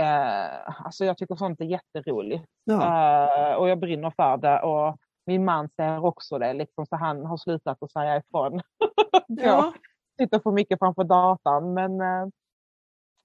[0.00, 2.44] eh, alltså jag tycker sånt är jätteroligt.
[2.64, 3.50] Ja.
[3.50, 4.96] Eh, och jag brinner för det och
[5.26, 8.60] min man ser också det liksom, så han har slutat att säga ifrån.
[9.26, 9.72] jag Ja.
[10.18, 12.28] sitter för mycket framför datorn men eh,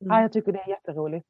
[0.04, 0.14] Mm.
[0.18, 1.28] ja, jag tycker det är jätteroligt.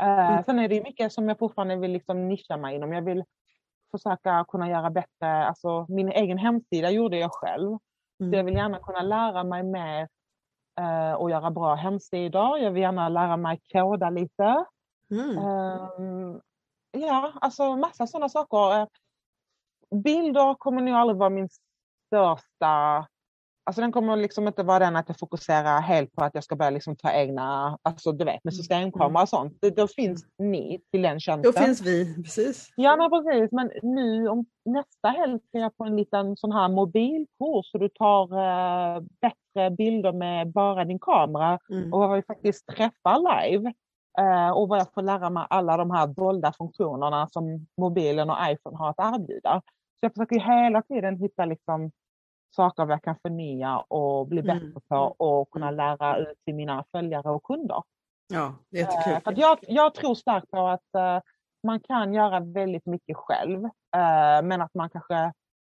[0.00, 0.44] Mm.
[0.44, 2.92] Sen är det mycket som jag fortfarande vill liksom nischa mig inom.
[2.92, 3.24] Jag vill
[3.90, 7.78] försöka kunna göra bättre, alltså min egen hemsida gjorde jag själv.
[8.18, 8.32] Så Mm.
[8.36, 10.08] jag vill gärna kunna lära mig mer
[10.80, 12.58] eh, och göra bra hemsidor.
[12.58, 14.64] Jag vill gärna lära mig koda lite.
[15.10, 15.38] Mm.
[15.38, 16.40] Ehm,
[16.90, 18.80] ja, alltså massa sådana saker.
[18.80, 18.86] Eh,
[20.04, 21.48] Bilder kommer nog aldrig vara min
[22.06, 23.06] största...
[23.70, 26.56] Alltså den kommer liksom inte vara den att jag fokuserar helt på att jag ska
[26.56, 29.58] börja liksom ta egna, alltså du vet med systemkamera och sånt.
[29.60, 31.52] Det, då finns ni till den tjänsten.
[31.52, 32.72] Då finns vi, precis.
[32.76, 36.68] Ja men precis, men nu om nästa helg ska jag på en liten sån här
[36.68, 41.92] mobilkurs så du tar eh, bättre bilder med bara din kamera Mm.
[41.92, 43.72] och vad vi faktiskt träffar live.
[44.18, 48.36] Eh, och vad jag får lära mig alla de här dolda funktionerna som mobilen och
[48.48, 49.62] iPhone har att erbjuda.
[50.00, 51.90] Så jag försöker hela tiden hitta liksom
[52.50, 54.58] saker jag kan förnya och bli Mm.
[54.58, 57.82] bättre på och kunna lära ut till mina följare och kunder.
[58.32, 59.20] Ja, jättekul.
[59.24, 61.20] För att jag, jag tror starkt på att eh,
[61.62, 63.64] man kan göra väldigt mycket själv.
[63.64, 65.32] eh, men att man kanske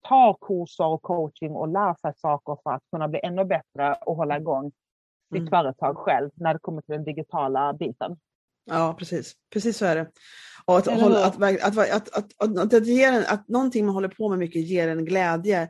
[0.07, 4.15] tar kurser och coaching och lär sig saker för att kunna bli ännu bättre och
[4.15, 4.71] hålla igång
[5.33, 5.49] sitt Mm.
[5.49, 8.17] företag själv när det kommer till den digitala biten.
[8.65, 9.33] Ja, precis.
[9.53, 10.07] Precis så är det.
[10.67, 14.07] Och att, hålla, att, att, att, att, att, att, ger en, att någonting man håller
[14.07, 15.61] på med mycket ger en glädje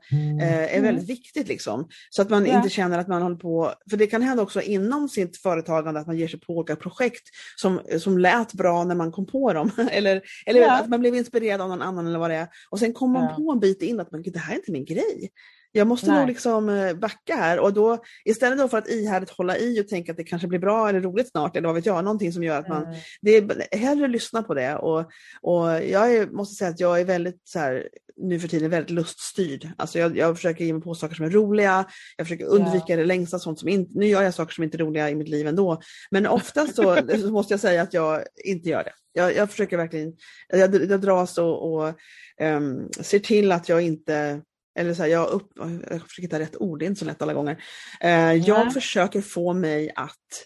[0.41, 0.83] eh, är Mm.
[0.83, 1.47] väldigt viktigt.
[1.47, 1.87] Liksom.
[2.09, 2.57] Så att man Ja.
[2.57, 6.07] inte känner att man håller på, för det kan hända också inom sitt företagande att
[6.07, 7.23] man ger sig på olika projekt
[7.55, 9.71] som, som lät bra när man kom på dem.
[9.91, 10.79] eller eller Ja.
[10.79, 12.47] att man blev inspirerad av någon annan eller vad det är.
[12.69, 13.35] Och sen kommer man Ja.
[13.35, 15.29] på en bit in att man, "Gud, det här är inte min grej.
[15.77, 16.19] Jag måste Nej.
[16.19, 19.87] nog liksom eh, backa här och då istället då för att ihärdigt hålla i och
[19.87, 22.43] tänka att det kanske blir bra eller roligt snart eller vad vet jag, någonting som
[22.43, 22.95] gör att man Mm.
[23.21, 24.99] det är hellre lyssna på det och,
[25.41, 28.89] och jag är, måste säga att jag är väldigt så här, nu för tiden väldigt
[28.89, 29.69] luststyrd.
[29.77, 31.85] Alltså jag, jag försöker ge mig på saker som är roliga,
[32.17, 34.79] jag försöker undvika det längsta sånt som inte, nu gör jag saker som inte är
[34.79, 38.69] roliga i mitt liv ändå, men oftast så, så måste jag säga att jag inte
[38.69, 38.93] gör det.
[39.13, 40.13] Jag, jag försöker verkligen,
[40.47, 41.93] jag, jag dras och, och
[42.39, 44.41] ehm, ser till att jag inte
[44.75, 45.51] eller så här, jag, upp,
[45.89, 47.63] jag försöker hitta rätt ord, det är inte så lätt alla gånger.
[48.01, 50.45] Eh, jag försöker få mig att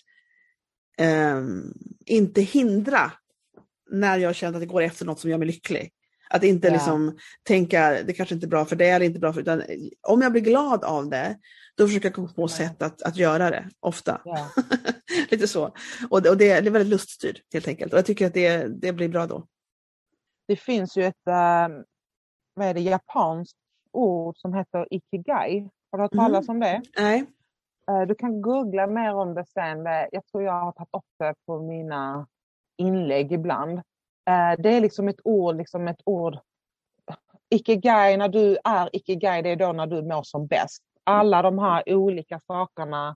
[0.97, 1.73] ehm,
[2.05, 3.11] inte hindra
[3.91, 5.91] när jag känner att det går efter något som gör mig lycklig.
[6.29, 6.73] Att inte Ja.
[6.73, 9.63] liksom tänka, det kanske inte är bra för det eller inte bra för utan
[10.07, 11.37] om jag blir glad av det,
[11.77, 12.47] då försöker jag komma på Ja.
[12.47, 14.21] sätt att, att göra det, ofta.
[14.25, 14.49] Ja.
[15.29, 15.75] Lite så.
[16.09, 17.93] Och, det- och det, är väldigt luststyrt helt enkelt.
[17.93, 19.47] Och jag tycker att det, det blir bra då.
[20.47, 21.67] Det finns ju ett eh,
[22.53, 23.57] vad är det, japanskt
[23.93, 25.69] ord som heter ikigai.
[25.91, 26.19] Har du hört Mhm.
[26.25, 26.81] talas om det?
[26.97, 27.25] Nej.
[27.91, 29.85] Eh, Du kan googla mer om det sen.
[30.11, 32.27] Jag tror jag har tagit upp det på mina
[32.77, 33.77] inlägg ibland.
[34.29, 36.37] Eh, Det är liksom ett ord, liksom ett ord.
[37.49, 40.83] Ikigai, när du är ikigai, det är då när du mår som bäst.
[41.03, 43.15] Alla de här olika sakerna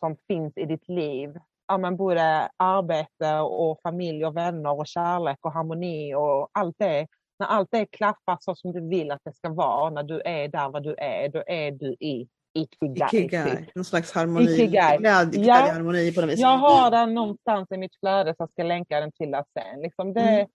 [0.00, 1.38] som finns i ditt liv.
[1.68, 7.06] Ja, men både arbete och familj och vänner och kärlek och harmoni och allt det.
[7.40, 10.48] När allt det klaffar så som du vill att det ska vara, när du är
[10.48, 13.06] där vad du är, då är du i ikigai.
[13.12, 13.74] Ikigai, typ.
[13.74, 14.98] någon slags harmoni, Ikigai.
[14.98, 15.54] glädje, Ja.
[15.54, 16.40] glädjeharmoni på något vis.
[16.40, 19.80] Jag har den någonstans i mitt flöde så jag ska länka den till er sen.
[19.82, 20.46] Liksom det, Mm.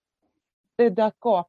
[0.76, 1.46] det dök upp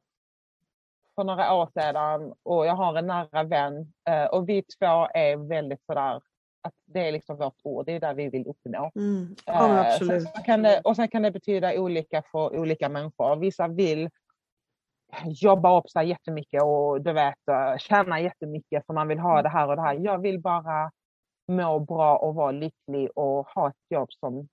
[1.14, 5.48] för några år sedan och jag har en nära vän eh, och vi två är
[5.48, 6.20] väldigt sådär
[6.62, 8.90] att det är liksom vårt ord, det är där vi vill uppnå.
[8.96, 9.36] Mm.
[9.46, 10.22] Ja, Eh, absolut.
[10.22, 13.36] Sen, kan det, och sen kan det betyda olika för olika människor.
[13.36, 14.10] Vissa vill
[15.26, 19.48] jobba upp sig jättemycket och du vet, eh, tjäna jättemycket för man vill ha det
[19.48, 19.94] här och det här.
[19.94, 20.90] Jag vill bara
[21.48, 24.48] må bra och vara lycklig och ha ett jobb som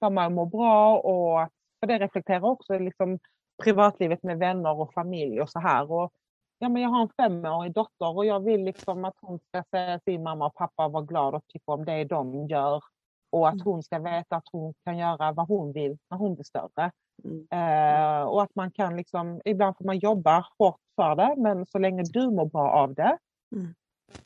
[0.00, 1.48] får mig att må bra och
[1.80, 3.18] för det reflekterar också liksom
[3.62, 5.92] privatlivet med vänner och familj och så här.
[5.92, 6.12] Och,
[6.58, 10.00] ja, men jag har en femårig dotter och jag vill liksom att hon ska se
[10.04, 12.82] sin mamma och pappa vara glad och tycka om det de gör.
[13.30, 16.44] Och att hon ska veta att hon kan göra vad hon vill när hon blir
[16.44, 16.90] större.
[17.24, 17.46] Mm.
[17.50, 21.78] Eh, och att man kan liksom, ibland får man jobba hårt för det, men så
[21.78, 23.18] länge du mår bra av det
[23.56, 23.74] Mm.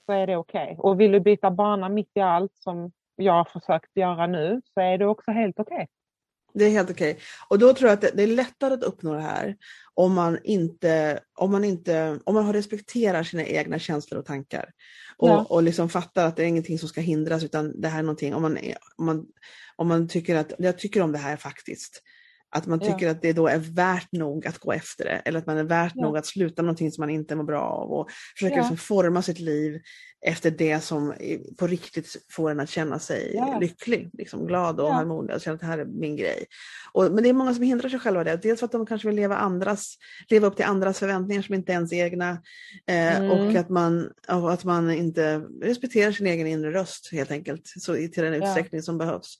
[0.06, 0.76] så är det okej.
[0.78, 4.80] Och vill du byta bana mitt i allt som jag har försökt göra nu så
[4.80, 5.88] är det också helt okej.
[6.54, 7.18] Det är helt okej.
[7.48, 9.56] Och då tror jag att det, är lättare att uppnå det här
[9.94, 14.70] om man inte, om man inte, om man har respekterar sina egna känslor och tankar.
[15.16, 15.46] Och, Ja.
[15.48, 18.34] och liksom fattar att det är ingenting som ska hindras utan det här är någonting,
[18.34, 18.58] om man,
[18.96, 19.26] om man,
[19.76, 22.02] om man tycker att jag tycker om det här faktiskt.
[22.52, 23.10] Att man tycker Ja.
[23.10, 25.92] att det då är värt nog att gå efter det eller att man är värt
[25.96, 26.02] Ja.
[26.02, 28.60] nog att sluta någonting som man inte mår bra av och försöka Ja.
[28.60, 29.80] liksom forma sitt liv
[30.26, 31.14] efter det som
[31.58, 33.58] på riktigt får en att känna sig Ja.
[33.60, 34.92] lycklig, liksom glad och Ja.
[34.92, 36.44] harmonisk och känna att det här är min grej.
[36.92, 38.36] Och, men det är många som hindrar sig själva det.
[38.42, 39.94] Dels för att de kanske vill leva, andras,
[40.28, 42.30] leva upp till andras förväntningar som inte är ens egna
[42.86, 43.30] eh, Mm.
[43.30, 47.94] och att man, och att man inte respekterar sin egen inre röst helt enkelt så,
[47.94, 49.34] till den utsträckning som behövs.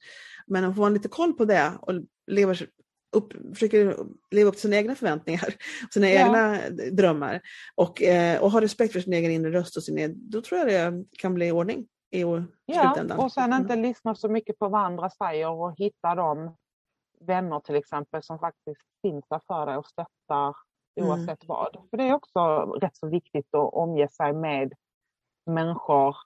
[0.47, 1.93] Men om får man lite koll på det och
[2.27, 2.67] lever
[3.13, 3.97] upp, försöker
[4.31, 5.55] leva upp till sina egna förväntningar,
[5.95, 6.27] sina Ja.
[6.27, 6.59] egna
[6.93, 7.41] drömmar
[7.75, 10.61] och, eh, och har respekt för sin egen inre röst, och sin, egen- då tror
[10.61, 12.45] jag det kan bli ordning i Ja,
[12.93, 13.19] slutändan.
[13.19, 13.63] och sen Mm.
[13.63, 16.57] inte lyssna så mycket på vad andra säger och hitta de
[17.21, 20.55] vänner till exempel som faktiskt finns där för dig och stöttar
[21.01, 21.11] Mm.
[21.11, 21.77] oavsett vad.
[21.91, 22.41] För det är också
[22.81, 24.73] rätt så viktigt att omge sig med
[25.47, 26.17] människor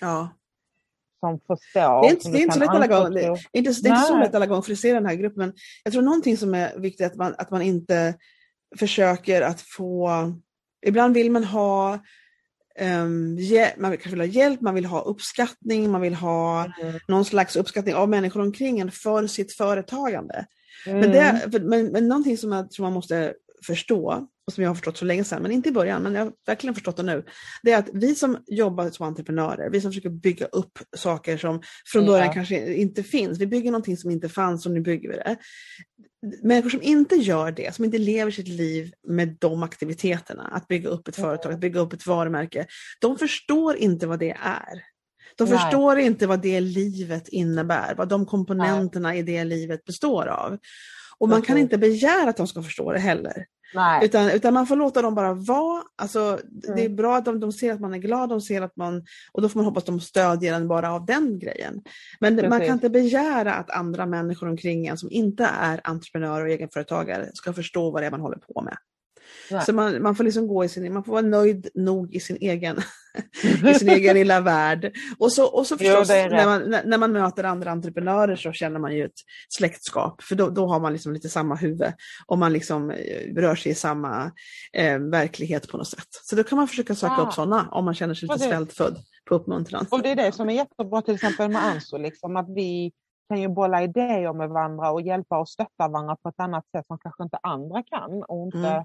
[0.00, 0.28] Ja.
[1.20, 2.02] Som förstår.
[2.02, 3.06] Det är inte, det är så lätt alla gånger.
[3.06, 3.36] anförtro.
[3.52, 4.24] Det är inte, det är inte så Nej.
[4.26, 5.38] lätt alla gånger för att se den här gruppen.
[5.38, 5.52] Men
[5.84, 8.14] jag tror någonting som är viktigt är att man, att man inte
[8.78, 10.10] försöker att få...
[10.86, 11.98] Ibland vill man ha
[12.80, 13.38] um,
[13.76, 16.98] man kanske vill ha hjälp, man vill ha uppskattning, man vill ha Mm.
[17.08, 20.46] någon slags uppskattning av människor omkring en för sitt företagande.
[20.86, 21.10] Men, Mm.
[21.12, 23.34] det, för- men, men någonting som jag tror man måste
[23.66, 26.24] förstå, och som jag har förstått för länge sedan, men inte i början, men jag
[26.24, 27.24] har verkligen förstått det nu,
[27.62, 31.60] det är att vi som jobbar som entreprenörer, vi som försöker bygga upp saker som
[31.92, 32.32] från början Ja.
[32.32, 35.36] kanske inte finns, vi bygger någonting som inte fanns och nu bygger vi det.
[36.42, 40.88] Människor som inte gör det, som inte lever sitt liv med de aktiviteterna, att bygga
[40.88, 42.66] upp ett företag, att bygga upp ett varumärke,
[43.00, 44.82] de förstår inte vad det är.
[45.36, 45.58] De Nej.
[45.58, 50.58] förstår inte vad det livet innebär, vad de komponenterna i det livet består av.
[51.18, 53.46] Och man kan inte begära att de ska förstå det heller.
[53.74, 54.04] Nej.
[54.04, 55.82] Utan, utan man får låta dem bara vara.
[55.96, 56.96] Alltså, Det är Mm.
[56.96, 59.48] bra att de, de ser att man är glad, de ser att man, och då
[59.48, 61.82] får man hoppas att de stödjer en bara av den grejen.
[62.20, 62.66] Men man Precis.
[62.66, 67.52] kan inte begära att andra människor omkring en som inte är entreprenörer och egenföretagare ska
[67.52, 68.76] förstå vad det är man håller på med.
[69.50, 69.64] Nej.
[69.64, 72.36] Så man, man får liksom gå i sin, man får vara nöjd nog i sin
[72.40, 72.76] egen,
[73.70, 74.92] i sin egen lilla värld.
[75.18, 76.30] Och så, och så Jo, förstås, rätt.
[76.32, 80.50] när, man, när, man möter andra entreprenörer så känner man ju ett släktskap, för då,
[80.50, 81.92] då har man liksom lite samma huvud
[82.26, 84.32] och man liksom eh, rör sig i samma
[84.72, 86.08] eh, verklighet på något sätt.
[86.10, 87.26] Så då kan man försöka söka Ah.
[87.26, 88.96] upp sådana om man känner sig lite svältfödd
[89.28, 89.86] på uppmuntran.
[89.90, 92.92] Och det är det som är jättebra till exempel med Anso, liksom, att vi
[93.28, 96.86] kan ju bolla idéer med varandra och hjälpa och stötta varandra på ett annat sätt
[96.86, 98.22] som kanske inte andra kan.
[98.28, 98.84] Och inte Mm.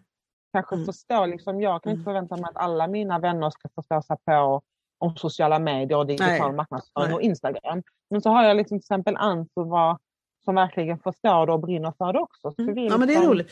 [0.56, 0.86] Kanske Mm.
[0.86, 2.00] förstå, liksom, jag kan Mm.
[2.00, 4.62] inte förvänta mig att alla mina vänner ska förstå sig på
[4.98, 6.52] om sociala medier och digital Nej.
[6.52, 7.84] marknadsföring och Instagram.
[8.10, 9.16] Men så har jag liksom till exempel
[9.54, 9.98] var,
[10.46, 12.52] som verkligen förstår det och brinner för det också.
[12.56, 12.78] Så Mm.
[12.78, 13.52] Ja men det är liksom- roligt.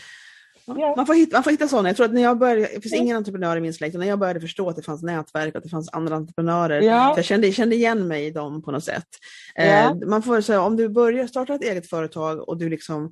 [0.65, 0.93] Ja.
[0.97, 1.89] Man får, hitta, man får hitta sådana.
[1.89, 3.03] Jag tror att när jag började, det finns Mm.
[3.05, 5.63] ingen entreprenör i min släkt, när jag började förstå att det fanns nätverk och att
[5.63, 7.11] det fanns andra entreprenörer, Ja.
[7.13, 9.07] så jag kände, kände igen mig i dem på något sätt.
[9.55, 9.63] Ja.
[9.63, 13.11] Eh, man får säga, om du börjar starta ett eget företag och du liksom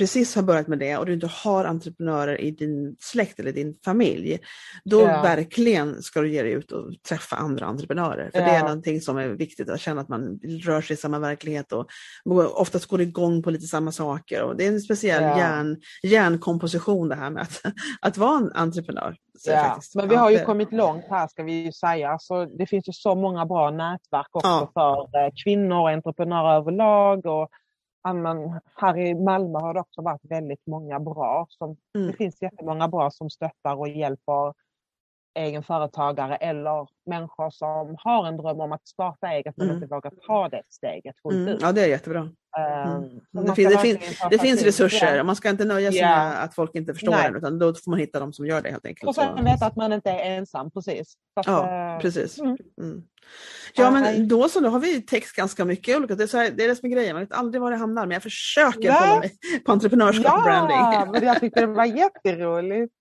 [0.00, 3.74] precis har börjat med det och du inte har entreprenörer i din släkt eller din
[3.84, 4.38] familj,
[4.84, 5.22] då Ja.
[5.22, 8.30] verkligen ska du ge dig ut och träffa andra entreprenörer.
[8.30, 8.62] För det är Ja.
[8.62, 11.86] någonting som är viktigt, att känna att man rör sig i samma verklighet och
[12.54, 14.42] oftast går igång på lite samma saker.
[14.42, 15.38] Och det är en speciell Ja.
[15.38, 17.60] hjärn, hjärnkomposition det här med att,
[18.00, 19.16] att vara en entreprenör.
[19.46, 22.16] Ja, men vi ja, har ju kommit långt här ska vi ju säga.
[22.20, 24.70] Så det finns ju så många bra nätverk också Ja.
[24.74, 27.26] för eh, kvinnor och entreprenörer överlag.
[27.26, 27.48] Och,
[28.04, 31.46] men här i Malmö har det också varit väldigt många bra.
[31.48, 32.06] Som, Mm.
[32.06, 34.54] Det finns jättemånga bra som stöttar och hjälper
[35.34, 39.82] egenföretagare eller människor som har en dröm om att starta eget men Mm.
[39.82, 41.58] inte vågar ta det steget fullt Mm, ut.
[41.62, 42.28] ja, det är jättebra.
[42.58, 43.46] Ehm, Mm.
[43.46, 43.98] Det fin- det fin-
[44.30, 45.20] Det finns resurser Ja.
[45.20, 46.08] och man ska inte nöja sig Ja.
[46.08, 47.26] med att folk inte förstår Nej.
[47.26, 49.08] en, utan då får man hitta de som gör det helt enkelt.
[49.08, 51.14] Och sen Så- veta att man inte är ensam, precis.
[51.36, 52.38] Att, Ja, eh, precis.
[52.38, 52.56] mm.
[52.80, 53.02] Mm.
[53.74, 56.14] Ja, men då så, då har vi täckt ganska mycket olika.
[56.14, 58.02] Det är, här, det är det som är grejen, man vet aldrig var det hamnar,
[58.06, 59.08] men jag försöker Nej.
[59.08, 59.32] hålla mig
[59.66, 60.76] på entreprenörskap och branding.
[60.76, 62.92] Ja, men jag tyckte det var jätteroligt.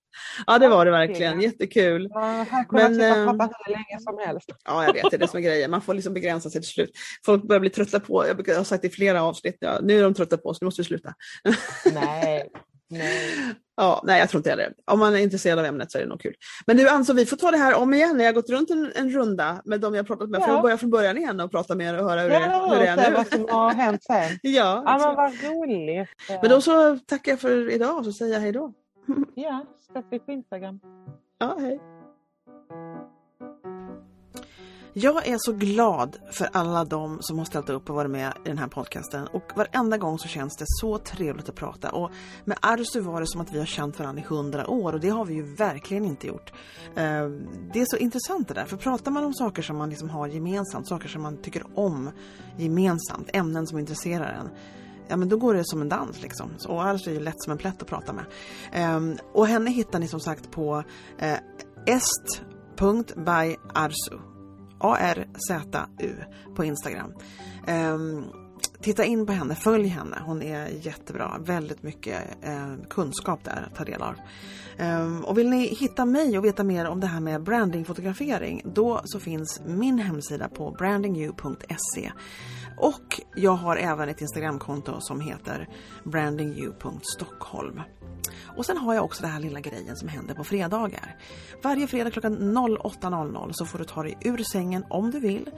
[0.47, 1.41] Ja, det var det verkligen.
[1.41, 2.07] Jättekul.
[2.13, 4.49] Ja, Här kunde jag Men, sitta ehm, prata hur länge som helst.
[4.65, 5.71] Ja, jag vet, det är det som är grejen.
[5.71, 6.91] Man får liksom begränsa sig till slut.
[7.25, 10.03] Folk börjar bli trötta på, jag jag har sagt i flera avsnitt, ja, nu är
[10.03, 11.13] de trötta på oss, nu måste vi sluta.
[11.93, 12.49] Nej,
[12.89, 13.29] nej.
[13.77, 14.73] Ja, nej, jag tror inte heller.
[14.91, 16.33] Om man är intresserad av ämnet så är det nog kul.
[16.67, 18.19] Men du Ann, så vi får ta det här om igen.
[18.19, 20.39] Jag har gått runt en, en runda med de jag pratat med.
[20.41, 20.53] Får Ja.
[20.55, 22.85] jag börja från början igen och prata med er och höra hur, Ja, det, hur
[22.85, 23.37] det är vad nu?
[23.45, 24.29] som har hänt sen.
[24.41, 26.09] Ja, Ja, men vad roligt.
[26.41, 28.73] men då så tackar jag för idag och så säger jag hej då.
[29.35, 30.79] Ja, ses vi på Instagram.
[31.37, 31.79] Ja, hej.
[34.93, 38.47] Jag är så glad för alla de som har ställt upp och varit med i
[38.47, 42.11] den här podcasten och varenda gång så känns det så trevligt att prata och
[42.45, 45.09] med Arsu var det som att vi har känt varandra i hundra år och det
[45.09, 46.53] har vi ju verkligen inte gjort.
[46.95, 47.29] Eh,
[47.73, 50.27] det är så intressant det där, för pratar man om saker som man liksom har
[50.27, 52.09] gemensamt, saker som man tycker om
[52.57, 54.49] gemensamt, ämnen som intresserar en,
[55.09, 56.51] ja men då går det som en dans liksom.
[56.67, 58.25] Och annars är ju lätt som en plätt att prata med.
[58.95, 60.83] Um, och henne hittar ni som sagt på
[61.19, 61.37] eh, uh,
[61.85, 63.49] est.byarsu.
[64.79, 66.15] A-R-Z-U
[66.55, 67.13] på Instagram.
[67.67, 68.25] Um,
[68.81, 70.21] titta in på henne, följ henne.
[70.25, 71.39] Hon är jättebra.
[71.39, 74.15] Väldigt mycket eh, kunskap där att ta del av.
[74.79, 79.01] Um, och vill ni hitta mig och veta mer om det här med brandingfotografering då
[79.05, 82.11] så finns min hemsida på brandingyou.se.
[82.79, 85.69] Och jag har även ett Instagramkonto som heter
[86.03, 87.81] brandingyou.stockholm.
[88.57, 91.17] Och sen har jag också den här lilla grejen som händer på fredagar.
[91.63, 95.49] Varje fredag klockan 08.00 så får du ta dig ur sängen om du vill,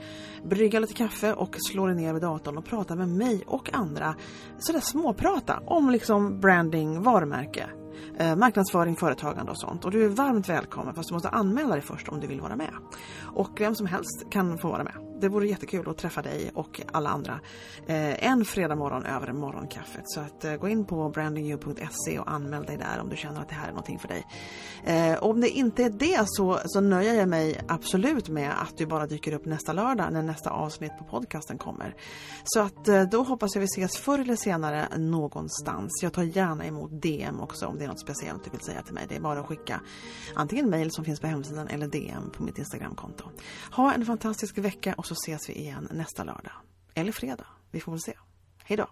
[0.44, 4.14] brygga lite kaffe och slå dig ner vid datorn och prata med mig och andra.
[4.58, 7.68] Sådär småprata om liksom branding, varumärke,
[8.18, 9.84] eh, marknadsföring, företagande och sånt.
[9.84, 12.56] Och du är varmt välkommen fast du måste anmäla dig först om du vill vara
[12.56, 12.72] med.
[13.34, 14.94] Och vem som helst kan få vara med.
[15.22, 17.40] Det vore jättekul att träffa dig och alla andra
[17.86, 20.02] eh, en fredag morgon över morgonkaffet.
[20.04, 23.48] Så att eh, gå in på brandingyou.se och anmäl dig där om du känner att
[23.48, 24.26] det här är någonting för dig.
[24.84, 28.86] Eh, om det inte är det så, så nöjer jag mig absolut med att du
[28.86, 31.94] bara dyker upp nästa lördag när nästa avsnitt på podcasten kommer.
[32.44, 35.90] Så att eh, då hoppas jag vi ses förr eller senare någonstans.
[36.02, 38.94] Jag tar gärna emot DM också om det är något speciellt du vill säga till
[38.94, 39.06] mig.
[39.08, 39.80] Det är bara att skicka
[40.34, 43.24] antingen mail som finns på hemsidan eller DM på mitt Instagramkonto.
[43.70, 46.52] Ha en fantastisk vecka och så ses vi igen nästa lördag.
[46.94, 47.46] Eller fredag.
[47.70, 48.14] Vi får väl se.
[48.64, 48.88] Hej då!